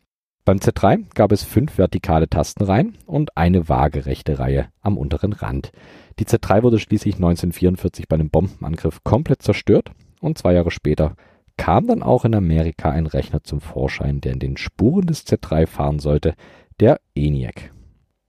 Beim 0.46 0.56
Z3 0.56 1.04
gab 1.12 1.30
es 1.30 1.42
fünf 1.42 1.76
vertikale 1.76 2.30
Tastenreihen 2.30 2.96
und 3.04 3.36
eine 3.36 3.68
waagerechte 3.68 4.38
Reihe 4.38 4.68
am 4.80 4.96
unteren 4.96 5.34
Rand. 5.34 5.72
Die 6.20 6.24
Z3 6.24 6.62
wurde 6.62 6.78
schließlich 6.78 7.16
1944 7.16 8.08
bei 8.08 8.14
einem 8.14 8.30
Bombenangriff 8.30 9.04
komplett 9.04 9.42
zerstört 9.42 9.90
und 10.22 10.38
zwei 10.38 10.54
Jahre 10.54 10.70
später 10.70 11.16
kam 11.56 11.86
dann 11.86 12.02
auch 12.02 12.24
in 12.24 12.34
Amerika 12.34 12.90
ein 12.90 13.06
Rechner 13.06 13.42
zum 13.42 13.60
Vorschein, 13.60 14.20
der 14.20 14.32
in 14.32 14.38
den 14.38 14.56
Spuren 14.56 15.06
des 15.06 15.26
Z3 15.26 15.66
fahren 15.66 15.98
sollte, 15.98 16.34
der 16.80 17.00
ENIAC. 17.14 17.72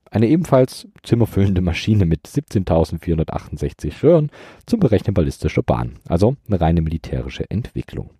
Eine 0.09 0.27
ebenfalls 0.27 0.87
zimmerfüllende 1.03 1.61
Maschine 1.61 2.05
mit 2.05 2.27
17.468 2.27 4.03
Röhren 4.03 4.31
zum 4.65 4.79
Berechnen 4.79 5.13
ballistischer 5.13 5.63
Bahnen, 5.63 5.99
also 6.07 6.37
eine 6.47 6.61
reine 6.61 6.81
militärische 6.81 7.49
Entwicklung. 7.49 8.11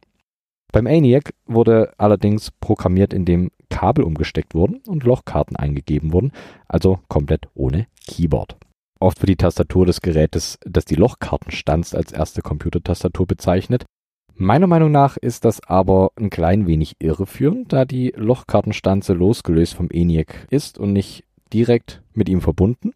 Beim 0.74 0.86
ENIAC 0.86 1.34
wurde 1.46 1.94
allerdings 1.98 2.52
programmiert, 2.52 3.14
indem 3.14 3.52
Kabel 3.70 4.04
umgesteckt 4.04 4.54
wurden 4.54 4.82
und 4.86 5.04
Lochkarten 5.04 5.56
eingegeben 5.56 6.12
wurden, 6.12 6.34
also 6.68 7.00
komplett 7.08 7.48
ohne 7.54 7.88
Keyboard. 8.06 8.58
Oft 9.00 9.22
wird 9.22 9.30
die 9.30 9.38
Tastatur 9.38 9.86
des 9.86 10.02
Gerätes, 10.02 10.60
das 10.66 10.86
die 10.86 10.96
Lochkarten 10.96 11.52
stanzt, 11.52 11.96
als 11.96 12.12
erste 12.12 12.42
Computertastatur 12.42 13.28
bezeichnet, 13.28 13.86
Meiner 14.40 14.68
Meinung 14.68 14.92
nach 14.92 15.18
ist 15.18 15.46
das 15.46 15.64
aber 15.68 16.12
ein 16.16 16.30
klein 16.30 16.68
wenig 16.68 16.98
irreführend, 17.00 17.74
da 17.74 17.86
die 17.86 18.14
Lochkartenstanze 18.16 19.14
losgelöst 19.14 19.74
vom 19.74 19.90
ENIAC 19.90 20.46
ist 20.52 20.78
und 20.78 20.94
nicht 20.94 21.24
direkt 21.52 22.04
mit 22.14 22.30
ihm 22.30 22.42
verbunden. 22.42 22.92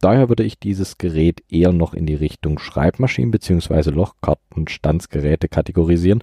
Daher 0.00 0.30
würde 0.30 0.44
ich 0.44 0.58
dieses 0.58 0.96
Gerät 0.96 1.42
eher 1.50 1.72
noch 1.72 1.92
in 1.92 2.06
die 2.06 2.14
Richtung 2.14 2.58
Schreibmaschinen 2.58 3.30
bzw. 3.30 3.90
Lochkartenstanzgeräte 3.90 5.48
kategorisieren 5.48 6.22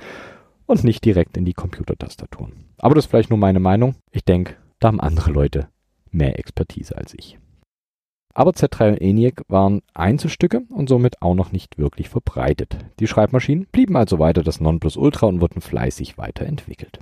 und 0.65 0.83
nicht 0.83 1.05
direkt 1.05 1.37
in 1.37 1.45
die 1.45 1.53
Computertastaturen. 1.53 2.53
Aber 2.79 2.95
das 2.95 3.05
ist 3.05 3.11
vielleicht 3.11 3.29
nur 3.29 3.37
meine 3.37 3.59
Meinung. 3.59 3.93
Ich 4.09 4.25
denke, 4.25 4.55
da 4.79 4.87
haben 4.87 4.99
andere 4.99 5.29
Leute 5.29 5.67
mehr 6.09 6.39
Expertise 6.39 6.97
als 6.97 7.13
ich. 7.13 7.37
Aber 8.35 8.51
Z3 8.51 8.89
und 8.89 9.01
ENIAC 9.01 9.43
waren 9.47 9.81
Einzelstücke 9.93 10.63
und 10.69 10.89
somit 10.89 11.21
auch 11.21 11.35
noch 11.35 11.53
nicht 11.53 11.77
wirklich 11.77 12.09
verbreitet. 12.09 12.77
Die 12.99 13.07
Schreibmaschinen 13.07 13.65
blieben 13.71 13.95
also 13.95 14.19
weiter 14.19 14.43
das 14.43 14.59
Nonplusultra 14.59 15.25
und 15.25 15.39
wurden 15.39 15.61
fleißig 15.61 16.17
weiterentwickelt. 16.17 16.99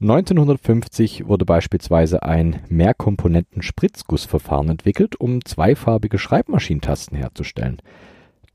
1950 0.00 1.26
wurde 1.26 1.44
beispielsweise 1.44 2.22
ein 2.22 2.60
Mehrkomponenten-Spritzgussverfahren 2.68 4.70
entwickelt, 4.70 5.20
um 5.20 5.44
zweifarbige 5.44 6.18
Schreibmaschinentasten 6.18 7.16
herzustellen. 7.16 7.82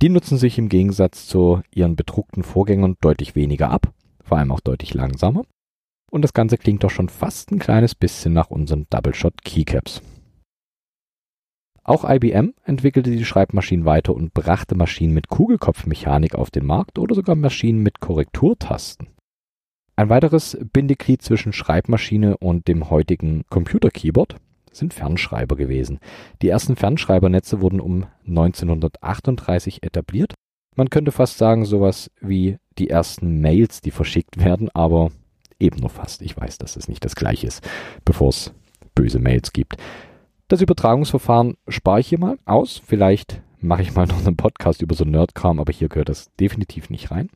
Die 0.02 0.10
nutzen 0.10 0.38
sich 0.38 0.58
im 0.58 0.70
Gegensatz 0.70 1.28
zu 1.28 1.62
ihren 1.74 1.98
bedruckten 1.98 2.44
Vorgängern 2.44 2.96
deutlich 3.02 3.36
weniger 3.36 3.72
ab, 3.72 3.92
vor 4.24 4.38
allem 4.38 4.54
auch 4.54 4.62
deutlich 4.62 4.94
langsamer. 4.94 5.44
Und 6.12 6.22
das 6.22 6.34
Ganze 6.34 6.58
klingt 6.58 6.86
doch 6.86 6.92
schon 6.92 7.10
fast 7.10 7.52
ein 7.52 7.60
kleines 7.60 7.94
bisschen 7.94 8.32
nach 8.32 8.50
unseren 8.50 8.88
Double-Shot 8.90 9.44
Keycaps. 9.44 10.02
Auch 11.88 12.04
IBM 12.04 12.54
entwickelte 12.66 13.12
die 13.12 13.24
Schreibmaschinen 13.24 13.86
weiter 13.86 14.14
und 14.14 14.34
brachte 14.34 14.76
Maschinen 14.76 15.14
mit 15.14 15.30
Kugelkopfmechanik 15.30 16.36
auf 16.36 16.52
den 16.52 16.66
Markt 16.66 17.00
oder 17.00 17.16
sogar 17.16 17.36
Maschinen 17.36 17.82
mit 17.82 18.02
Korrekturtasten. 18.02 19.08
Ein 19.96 20.10
weiteres 20.10 20.58
Bindeglied 20.74 21.22
zwischen 21.22 21.54
Schreibmaschine 21.54 22.38
und 22.40 22.68
dem 22.68 22.90
heutigen 22.90 23.46
Computer-Keyboard 23.50 24.36
sind 24.74 24.94
Fernschreiber 24.94 25.56
gewesen. 25.56 26.00
Die 26.42 26.50
ersten 26.50 26.76
Fernschreibernetze 26.76 27.62
wurden 27.62 27.80
um 27.80 28.06
1938 28.28 29.82
etabliert. 29.84 30.34
Man 30.76 30.90
könnte 30.90 31.14
fast 31.14 31.38
sagen, 31.38 31.64
sowas 31.64 32.12
wie 32.20 32.58
die 32.80 32.90
ersten 32.90 33.40
Mails, 33.40 33.80
die 33.80 33.92
verschickt 33.92 34.44
werden, 34.44 34.70
aber 34.74 35.10
eben 35.58 35.80
nur 35.80 35.90
fast. 35.90 36.22
Ich 36.22 36.36
weiß, 36.36 36.58
dass 36.58 36.76
es 36.76 36.90
nicht 36.90 37.06
das 37.06 37.16
gleiche 37.16 37.48
ist, 37.48 37.66
bevor 38.04 38.28
es 38.30 38.54
böse 38.94 39.20
Mails 39.20 39.54
gibt. 39.54 39.78
Das 40.48 40.62
Übertragungsverfahren 40.62 41.58
spare 41.68 42.00
ich 42.00 42.08
hier 42.08 42.20
mal 42.20 42.40
aus. 42.46 42.82
Vielleicht 42.86 43.42
mache 43.60 43.82
ich 43.82 43.94
mal 43.94 44.08
noch 44.08 44.26
einen 44.26 44.38
Podcast 44.38 44.82
über 44.82 44.96
so 44.96 45.04
Nerdkram, 45.04 45.60
aber 45.60 45.74
hier 45.74 45.90
gehört 45.90 46.08
das 46.08 46.34
definitiv 46.36 46.90
nicht 46.90 47.12
rein. 47.12 47.30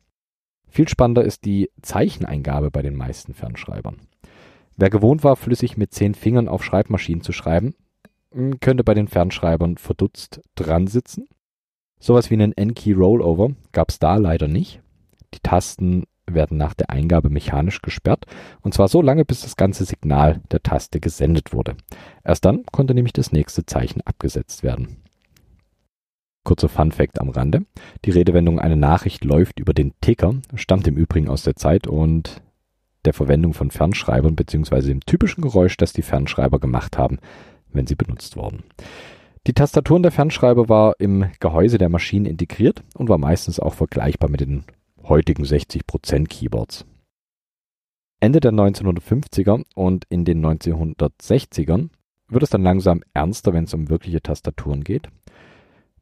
Viel 0.66 0.88
spannender 0.88 1.22
ist 1.22 1.44
die 1.44 1.68
Zeicheneingabe 1.82 2.70
bei 2.70 2.80
den 2.80 2.96
meisten 2.96 3.34
Fernschreibern. 3.34 4.00
Wer 4.78 4.88
gewohnt 4.88 5.22
war, 5.24 5.36
flüssig 5.36 5.76
mit 5.76 5.92
zehn 5.92 6.14
Fingern 6.14 6.48
auf 6.48 6.64
Schreibmaschinen 6.64 7.22
zu 7.22 7.32
schreiben, 7.32 7.74
hm, 8.30 8.60
könnte 8.60 8.82
bei 8.82 8.94
den 8.94 9.08
Fernschreibern 9.08 9.76
verdutzt 9.76 10.40
dran 10.54 10.86
sitzen. 10.86 11.28
Sowas 12.00 12.30
wie 12.30 12.34
einen 12.34 12.52
N-Key 12.52 12.92
Rollover 12.94 13.50
gab 13.72 13.90
es 13.90 13.98
da 13.98 14.16
leider 14.16 14.48
nicht. 14.48 14.80
Die 15.34 15.40
Tasten 15.42 16.04
werden 16.34 16.56
nach 16.58 16.74
der 16.74 16.90
Eingabe 16.90 17.30
mechanisch 17.30 17.82
gesperrt, 17.82 18.26
und 18.60 18.74
zwar 18.74 18.88
so 18.88 19.02
lange, 19.02 19.24
bis 19.24 19.42
das 19.42 19.56
ganze 19.56 19.84
Signal 19.84 20.40
der 20.50 20.62
Taste 20.62 21.00
gesendet 21.00 21.52
wurde. 21.52 21.76
Erst 22.24 22.44
dann 22.44 22.64
konnte 22.72 22.94
nämlich 22.94 23.12
das 23.12 23.32
nächste 23.32 23.66
Zeichen 23.66 24.00
abgesetzt 24.02 24.62
werden. 24.62 24.96
Kurzer 26.44 26.68
Fun-Fact 26.68 27.20
am 27.20 27.28
Rande. 27.28 27.66
Die 28.04 28.10
Redewendung 28.10 28.58
eine 28.58 28.76
Nachricht 28.76 29.24
läuft 29.24 29.60
über 29.60 29.74
den 29.74 29.92
Ticker 30.00 30.34
stammt 30.54 30.88
im 30.88 30.96
Übrigen 30.96 31.28
aus 31.28 31.44
der 31.44 31.54
Zeit 31.54 31.86
und 31.86 32.42
der 33.04 33.12
Verwendung 33.12 33.54
von 33.54 33.70
Fernschreibern 33.70 34.36
bzw. 34.36 34.82
dem 34.82 35.00
typischen 35.00 35.42
Geräusch, 35.42 35.76
das 35.76 35.92
die 35.92 36.02
Fernschreiber 36.02 36.58
gemacht 36.58 36.98
haben, 36.98 37.18
wenn 37.72 37.86
sie 37.86 37.94
benutzt 37.94 38.36
wurden. 38.36 38.64
Die 39.46 39.54
Tastaturen 39.54 40.02
der 40.02 40.12
Fernschreiber 40.12 40.68
war 40.68 40.94
im 41.00 41.26
Gehäuse 41.40 41.78
der 41.78 41.88
Maschinen 41.88 42.26
integriert 42.26 42.84
und 42.94 43.08
war 43.08 43.18
meistens 43.18 43.58
auch 43.58 43.74
vergleichbar 43.74 44.30
mit 44.30 44.40
den 44.40 44.64
heutigen 45.04 45.44
60% 45.44 46.28
Keyboards. 46.28 46.86
Ende 48.20 48.40
der 48.40 48.52
1950er 48.52 49.64
und 49.74 50.04
in 50.08 50.24
den 50.24 50.44
1960ern 50.44 51.90
wird 52.28 52.42
es 52.42 52.50
dann 52.50 52.62
langsam 52.62 53.02
ernster, 53.14 53.52
wenn 53.52 53.64
es 53.64 53.74
um 53.74 53.88
wirkliche 53.88 54.22
Tastaturen 54.22 54.84
geht. 54.84 55.08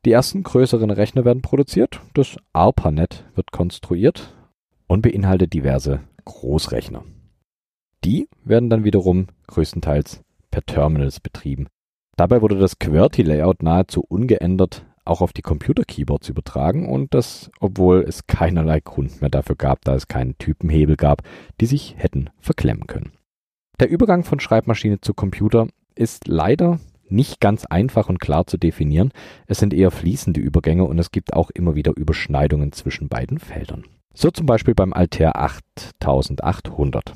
Die 0.04 0.12
ersten 0.12 0.42
größeren 0.42 0.90
Rechner 0.90 1.24
werden 1.24 1.42
produziert, 1.42 2.00
das 2.14 2.36
ARPANET 2.52 3.24
wird 3.34 3.52
konstruiert 3.52 4.34
und 4.86 5.02
beinhaltet 5.02 5.52
diverse 5.52 6.00
Großrechner. 6.24 7.04
Die 8.04 8.28
werden 8.44 8.70
dann 8.70 8.84
wiederum 8.84 9.26
größtenteils 9.46 10.22
per 10.50 10.62
Terminals 10.62 11.20
betrieben. 11.20 11.66
Dabei 12.16 12.42
wurde 12.42 12.58
das 12.58 12.78
QWERTY-Layout 12.78 13.62
nahezu 13.62 14.04
ungeändert 14.06 14.86
auch 15.04 15.20
auf 15.20 15.32
die 15.32 15.42
Computer-Keyboards 15.42 16.28
übertragen 16.28 16.88
und 16.88 17.14
das, 17.14 17.50
obwohl 17.60 18.04
es 18.06 18.26
keinerlei 18.26 18.80
Grund 18.80 19.20
mehr 19.20 19.30
dafür 19.30 19.56
gab, 19.56 19.84
da 19.84 19.94
es 19.94 20.08
keinen 20.08 20.36
Typenhebel 20.38 20.96
gab, 20.96 21.22
die 21.60 21.66
sich 21.66 21.94
hätten 21.98 22.30
verklemmen 22.38 22.86
können. 22.86 23.12
Der 23.80 23.88
Übergang 23.88 24.24
von 24.24 24.40
Schreibmaschine 24.40 25.00
zu 25.00 25.14
Computer 25.14 25.68
ist 25.94 26.28
leider 26.28 26.78
nicht 27.08 27.40
ganz 27.40 27.64
einfach 27.64 28.08
und 28.08 28.20
klar 28.20 28.46
zu 28.46 28.56
definieren. 28.56 29.12
Es 29.46 29.58
sind 29.58 29.74
eher 29.74 29.90
fließende 29.90 30.40
Übergänge 30.40 30.84
und 30.84 30.98
es 30.98 31.10
gibt 31.10 31.32
auch 31.32 31.50
immer 31.50 31.74
wieder 31.74 31.96
Überschneidungen 31.96 32.72
zwischen 32.72 33.08
beiden 33.08 33.38
Feldern. 33.38 33.84
So 34.14 34.30
zum 34.30 34.46
Beispiel 34.46 34.74
beim 34.74 34.92
Altair 34.92 35.36
8800, 35.36 37.14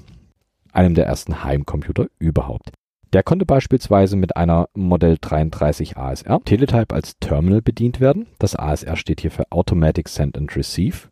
einem 0.73 0.94
der 0.94 1.07
ersten 1.07 1.44
Heimcomputer 1.44 2.07
überhaupt. 2.18 2.73
Der 3.14 3.22
konnte 3.22 3.46
beispielsweise 3.46 4.16
mit 4.16 4.37
einer 4.37 4.68
Modell 4.74 5.18
33 5.20 5.96
ASR 5.96 6.40
Teletype 6.44 6.92
als 6.92 7.16
Terminal 7.20 7.62
bedient 7.62 8.00
werden. 8.00 8.27
Das 8.40 8.57
ASR 8.57 8.96
steht 8.96 9.20
hier 9.20 9.31
für 9.31 9.53
Automatic 9.53 10.09
Send 10.09 10.37
and 10.37 10.57
Receive. 10.57 11.11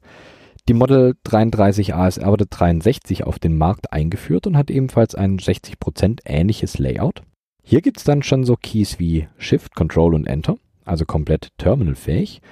Die 0.68 0.74
Model 0.74 1.14
33 1.22 1.94
ASR 1.94 2.26
wurde 2.26 2.46
63 2.46 3.22
auf 3.22 3.38
den 3.38 3.56
Markt 3.56 3.92
eingeführt 3.92 4.48
und 4.48 4.56
hat 4.56 4.68
ebenfalls 4.68 5.14
ein 5.14 5.38
60% 5.38 6.22
ähnliches 6.24 6.76
Layout. 6.78 7.22
Hier 7.62 7.82
gibt 7.82 7.98
es 7.98 8.04
dann 8.04 8.24
schon 8.24 8.42
so 8.42 8.56
Keys 8.56 8.98
wie 8.98 9.28
Shift, 9.38 9.76
Control 9.76 10.16
und 10.16 10.26
Enter, 10.26 10.56
also 10.84 11.04
komplett 11.04 11.50
terminalfähig. 11.56 12.42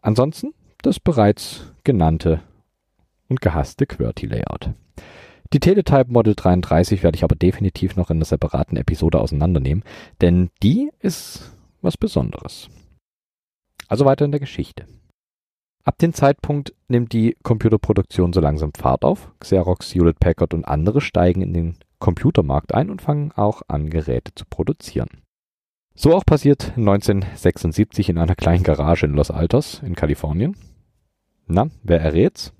Ansonsten 0.00 0.54
das 0.80 1.00
bereits 1.00 1.70
genannte 1.84 2.40
und 3.28 3.42
gehasste 3.42 3.84
QWERTY-Layout. 3.84 4.70
Die 5.52 5.60
Teletype 5.60 6.10
Model 6.10 6.34
33 6.34 7.02
werde 7.02 7.16
ich 7.16 7.24
aber 7.24 7.36
definitiv 7.36 7.96
noch 7.96 8.10
in 8.10 8.18
einer 8.18 8.24
separaten 8.24 8.76
Episode 8.76 9.20
auseinandernehmen, 9.20 9.84
denn 10.20 10.50
die 10.62 10.90
ist 11.00 11.52
was 11.82 11.96
Besonderes. 11.96 12.68
Also 13.88 14.04
weiter 14.04 14.24
in 14.24 14.32
der 14.32 14.40
Geschichte. 14.40 14.86
Ab 15.84 15.98
dem 15.98 16.12
Zeitpunkt 16.12 16.74
nimmt 16.88 17.12
die 17.12 17.36
Computerproduktion 17.44 18.32
so 18.32 18.40
langsam 18.40 18.72
Fahrt 18.72 19.04
auf. 19.04 19.30
Xerox, 19.38 19.94
Hewlett 19.94 20.18
Packard 20.18 20.52
und 20.52 20.64
andere 20.64 21.00
steigen 21.00 21.42
in 21.42 21.54
den 21.54 21.76
Computermarkt 22.00 22.74
ein 22.74 22.90
und 22.90 23.00
fangen 23.00 23.30
auch 23.32 23.62
an, 23.68 23.88
Geräte 23.88 24.34
zu 24.34 24.44
produzieren. 24.50 25.22
So 25.94 26.12
auch 26.14 26.26
passiert 26.26 26.72
1976 26.76 28.08
in 28.08 28.18
einer 28.18 28.34
kleinen 28.34 28.64
Garage 28.64 29.06
in 29.06 29.14
Los 29.14 29.30
Altos 29.30 29.80
in 29.84 29.94
Kalifornien. 29.94 30.56
Na, 31.46 31.68
wer 31.84 32.00
errät's? 32.00 32.52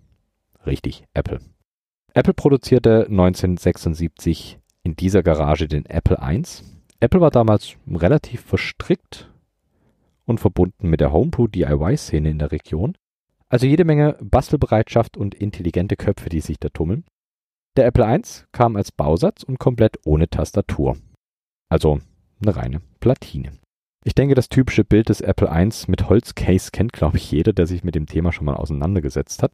Richtig, 0.65 1.05
Apple. 1.13 1.41
Apple 2.17 2.33
produzierte 2.33 3.09
1976 3.11 4.59
in 4.83 4.97
dieser 4.97 5.23
Garage 5.23 5.69
den 5.69 5.85
Apple 5.85 6.17
I. 6.23 6.43
Apple 6.99 7.21
war 7.21 7.31
damals 7.31 7.77
relativ 7.87 8.41
verstrickt 8.41 9.31
und 10.25 10.41
verbunden 10.41 10.89
mit 10.89 11.01
der 11.01 11.13
Homebrew 11.13 11.47
DIY-Szene 11.47 12.31
in 12.31 12.39
der 12.39 12.53
Region. 12.53 12.97
Also 13.51 13.67
jede 13.67 13.85
Menge 13.85 14.17
Bastelbereitschaft 14.23 15.19
und 15.19 15.35
intelligente 15.35 15.97
Köpfe, 15.97 16.31
die 16.31 16.41
sich 16.41 16.59
da 16.59 16.71
tummeln. 16.71 17.05
Der 17.77 17.85
Apple 17.85 18.07
I 18.07 18.23
kam 18.51 18.77
als 18.77 18.93
Bausatz 18.93 19.43
und 19.43 19.59
komplett 19.59 19.99
ohne 20.07 20.31
Tastatur. 20.31 20.97
Also 21.69 21.99
eine 22.41 22.57
reine 22.57 22.81
Platine. 22.99 23.53
Ich 24.05 24.15
denke, 24.15 24.35
das 24.35 24.49
typische 24.49 24.85
Bild 24.85 25.11
des 25.11 25.21
Apple 25.21 25.51
I 25.53 25.69
mit 25.87 26.09
Holzcase 26.09 26.71
kennt, 26.71 26.95
glaube 26.95 27.19
ich, 27.19 27.31
jeder, 27.31 27.53
der 27.53 27.67
sich 27.67 27.85
mit 27.85 27.95
dem 27.95 28.07
Thema 28.07 28.33
schon 28.33 28.47
mal 28.47 28.57
auseinandergesetzt 28.57 29.43
hat. 29.43 29.53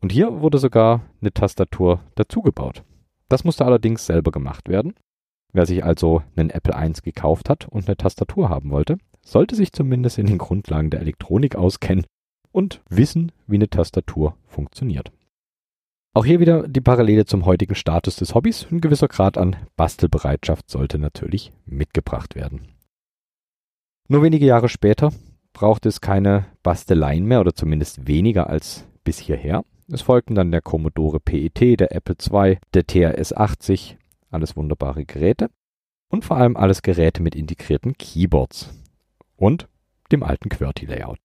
Und 0.00 0.12
hier 0.12 0.40
wurde 0.40 0.58
sogar 0.58 1.02
eine 1.20 1.32
Tastatur 1.32 2.00
dazugebaut. 2.14 2.84
Das 3.28 3.44
musste 3.44 3.64
allerdings 3.64 4.06
selber 4.06 4.30
gemacht 4.30 4.68
werden. 4.68 4.94
Wer 5.52 5.66
sich 5.66 5.84
also 5.84 6.22
einen 6.36 6.50
Apple 6.50 6.74
I 6.76 6.92
gekauft 7.02 7.48
hat 7.48 7.66
und 7.68 7.86
eine 7.86 7.96
Tastatur 7.96 8.48
haben 8.48 8.70
wollte, 8.70 8.98
sollte 9.22 9.54
sich 9.54 9.72
zumindest 9.72 10.18
in 10.18 10.26
den 10.26 10.38
Grundlagen 10.38 10.90
der 10.90 11.00
Elektronik 11.00 11.56
auskennen 11.56 12.06
und 12.52 12.82
wissen, 12.88 13.32
wie 13.46 13.56
eine 13.56 13.68
Tastatur 13.68 14.36
funktioniert. 14.46 15.10
Auch 16.14 16.24
hier 16.24 16.40
wieder 16.40 16.66
die 16.66 16.80
Parallele 16.80 17.26
zum 17.26 17.44
heutigen 17.44 17.74
Status 17.74 18.16
des 18.16 18.34
Hobbys. 18.34 18.66
Ein 18.70 18.80
gewisser 18.80 19.08
Grad 19.08 19.38
an 19.38 19.56
Bastelbereitschaft 19.76 20.70
sollte 20.70 20.98
natürlich 20.98 21.52
mitgebracht 21.66 22.34
werden. 22.34 22.68
Nur 24.08 24.22
wenige 24.22 24.46
Jahre 24.46 24.68
später 24.68 25.12
brauchte 25.52 25.88
es 25.88 26.00
keine 26.00 26.46
Basteleien 26.62 27.24
mehr 27.26 27.40
oder 27.40 27.54
zumindest 27.54 28.06
weniger 28.06 28.48
als 28.48 28.86
bis 29.04 29.18
hierher. 29.18 29.64
Es 29.90 30.02
folgten 30.02 30.34
dann 30.34 30.50
der 30.50 30.60
Commodore 30.60 31.18
PET, 31.18 31.80
der 31.80 31.92
Apple 31.94 32.16
II, 32.20 32.58
der 32.74 32.86
TRS 32.86 33.32
80, 33.32 33.96
alles 34.30 34.54
wunderbare 34.54 35.06
Geräte 35.06 35.50
und 36.10 36.26
vor 36.26 36.36
allem 36.36 36.58
alles 36.58 36.82
Geräte 36.82 37.22
mit 37.22 37.34
integrierten 37.34 37.96
Keyboards 37.96 38.70
und 39.36 39.66
dem 40.12 40.22
alten 40.22 40.50
QWERTY-Layout. 40.50 41.18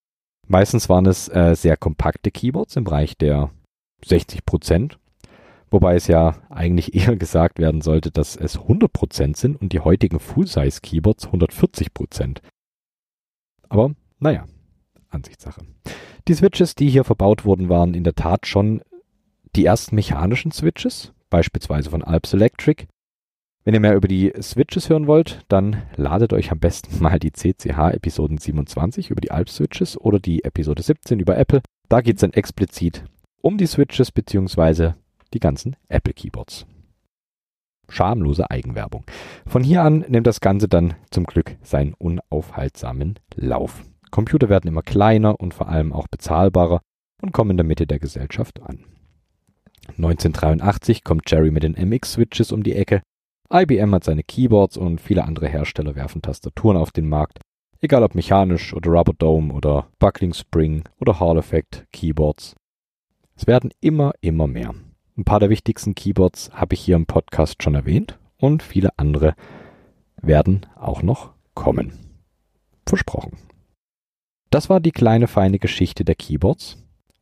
Meistens 0.48 0.88
waren 0.88 1.06
es 1.06 1.28
äh, 1.28 1.56
sehr 1.56 1.76
kompakte 1.76 2.32
Keyboards 2.32 2.78
im 2.78 2.86
Bereich 2.86 3.18
der 3.18 3.52
60 4.06 4.46
Prozent, 4.46 4.98
wobei 5.70 5.96
es 5.96 6.08
ja 6.08 6.36
eigentlich 6.50 6.94
eher 6.96 7.18
gesagt 7.18 7.60
werden 7.60 7.82
sollte, 7.82 8.12
dass 8.12 8.38
es 8.38 8.58
100 8.58 8.92
Prozent 8.94 9.36
sind 9.36 9.60
und 9.62 9.74
die 9.74 9.82
heutigen 9.82 10.22
Full-Size-Keyboards 10.22 11.26
140 11.26 11.94
Prozent. 11.94 12.42
Aber 13.68 13.94
naja, 14.20 14.46
Ansichtssache. 15.10 15.62
Die 16.28 16.34
Switches, 16.34 16.76
die 16.76 16.90
hier 16.90 17.04
verbaut 17.04 17.44
wurden, 17.44 17.68
waren 17.68 17.94
in 17.94 18.06
der 18.06 18.16
Tat 18.16 18.48
schon 18.48 18.82
die 19.56 19.66
ersten 19.66 19.96
mechanischen 19.96 20.52
Switches, 20.52 21.12
beispielsweise 21.30 21.90
von 21.90 22.02
Alps 22.02 22.34
Electric. 22.34 22.86
Wenn 23.66 23.74
ihr 23.74 23.82
mehr 23.82 23.96
über 23.96 24.08
die 24.08 24.32
Switches 24.42 24.90
hören 24.90 25.08
wollt, 25.08 25.42
dann 25.50 25.84
ladet 25.96 26.32
euch 26.32 26.52
am 26.52 26.60
besten 26.60 26.98
mal 27.04 27.20
die 27.20 27.34
CCH 27.34 27.94
Episoden 27.94 28.38
27 28.38 29.10
über 29.10 29.20
die 29.20 29.32
Alps 29.32 29.56
Switches 29.56 30.00
oder 30.00 30.20
die 30.20 30.46
Episode 30.46 30.82
17 30.82 31.20
über 31.20 31.38
Apple. 31.38 31.62
Da 31.90 32.00
geht 32.02 32.16
es 32.16 32.22
dann 32.22 32.34
explizit 32.34 33.04
um 33.42 33.58
die 33.58 33.68
Switches 33.68 34.12
bzw. 34.12 34.94
die 35.34 35.40
ganzen 35.42 35.76
Apple 35.90 36.14
Keyboards. 36.14 36.66
Schamlose 37.90 38.50
Eigenwerbung. 38.50 39.04
Von 39.46 39.64
hier 39.64 39.84
an 39.84 40.06
nimmt 40.08 40.26
das 40.26 40.40
Ganze 40.40 40.70
dann 40.70 40.96
zum 41.12 41.26
Glück 41.26 41.58
seinen 41.62 41.94
unaufhaltsamen 41.94 43.20
Lauf. 43.36 43.84
Computer 44.14 44.48
werden 44.48 44.68
immer 44.68 44.84
kleiner 44.84 45.40
und 45.40 45.56
vor 45.56 45.70
allem 45.70 45.92
auch 45.92 46.08
bezahlbarer 46.08 46.82
und 47.24 47.32
kommen 47.32 47.50
in 47.52 47.58
der 47.58 47.66
Mitte 47.66 47.88
der 47.88 47.98
Gesellschaft 47.98 48.62
an. 48.62 48.86
1983 49.98 51.04
kommt 51.04 51.30
Jerry 51.30 51.50
mit 51.50 51.64
den 51.64 51.74
MX-Switches 51.74 52.52
um 52.52 52.62
die 52.62 52.76
Ecke. 52.76 53.02
IBM 53.52 53.92
hat 53.96 54.04
seine 54.04 54.24
Keyboards 54.24 54.78
und 54.78 55.02
viele 55.02 55.24
andere 55.24 55.48
Hersteller 55.48 55.96
werfen 55.96 56.22
Tastaturen 56.22 56.78
auf 56.78 56.92
den 56.92 57.10
Markt. 57.10 57.40
Egal 57.82 58.04
ob 58.04 58.14
mechanisch 58.14 58.76
oder 58.76 58.92
Rubber 58.92 59.14
Dome 59.18 59.52
oder 59.52 59.88
Buckling 59.98 60.36
Spring 60.36 60.84
oder 61.00 61.20
Hall 61.20 61.40
Effect 61.40 61.88
Keyboards. 61.92 62.56
Es 63.36 63.48
werden 63.48 63.72
immer, 63.82 64.14
immer 64.22 64.46
mehr. 64.46 64.76
Ein 65.18 65.26
paar 65.26 65.40
der 65.40 65.50
wichtigsten 65.50 65.96
Keyboards 65.96 66.52
habe 66.54 66.76
ich 66.76 66.82
hier 66.82 66.98
im 66.98 67.08
Podcast 67.08 67.64
schon 67.64 67.74
erwähnt 67.74 68.20
und 68.38 68.62
viele 68.62 68.92
andere 68.98 69.34
werden 70.22 70.68
auch 70.76 71.02
noch 71.02 71.32
kommen. 71.56 71.94
Versprochen. 72.86 73.53
Das 74.54 74.70
war 74.70 74.80
die 74.80 74.92
kleine 74.92 75.26
feine 75.26 75.58
Geschichte 75.58 76.06
der 76.06 76.14
Keyboards, 76.14 76.78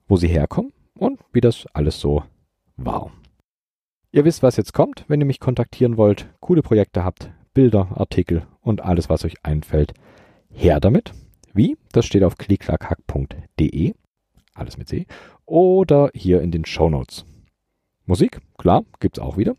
wo 0.09 0.17
sie 0.17 0.27
herkommen 0.27 0.73
und 0.95 1.17
wie 1.31 1.39
das 1.39 1.65
alles 1.71 1.97
so 1.97 2.25
war. 2.75 3.09
Ihr 4.11 4.25
wisst, 4.25 4.43
was 4.43 4.57
jetzt 4.57 4.73
kommt, 4.73 5.05
wenn 5.07 5.21
ihr 5.21 5.25
mich 5.25 5.39
kontaktieren 5.39 5.95
wollt, 5.95 6.27
coole 6.41 6.61
Projekte 6.61 7.05
habt, 7.05 7.31
Bilder, 7.53 7.87
Artikel 7.95 8.45
und 8.59 8.81
alles, 8.81 9.09
was 9.09 9.23
euch 9.23 9.35
einfällt. 9.43 9.93
Her 10.49 10.81
damit. 10.81 11.13
Wie? 11.53 11.77
Das 11.93 12.05
steht 12.05 12.23
auf 12.23 12.37
klicklackhack.de. 12.37 13.93
Alles 14.53 14.77
mit 14.77 14.89
C. 14.89 15.05
Oder 15.45 16.11
hier 16.13 16.41
in 16.41 16.51
den 16.51 16.65
Show 16.65 16.89
Notes. 16.89 17.23
Musik, 18.05 18.41
klar, 18.57 18.83
gibt's 18.99 19.19
auch 19.19 19.37
wieder. 19.37 19.55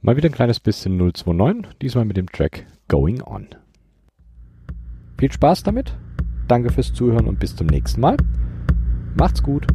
Mal 0.00 0.16
wieder 0.16 0.28
ein 0.28 0.34
kleines 0.34 0.58
bisschen 0.58 0.96
029, 0.96 1.78
diesmal 1.80 2.04
mit 2.04 2.16
dem 2.16 2.26
Track 2.26 2.66
Going 2.88 3.22
On. 3.22 3.46
Viel 5.18 5.30
Spaß 5.30 5.62
damit 5.62 5.96
Danke 6.52 6.70
fürs 6.70 6.92
Zuhören 6.92 7.28
und 7.28 7.40
bis 7.40 7.56
zum 7.56 7.66
nächsten 7.66 8.02
Mal. 8.02 8.14
Macht's 9.14 9.42
gut. 9.42 9.66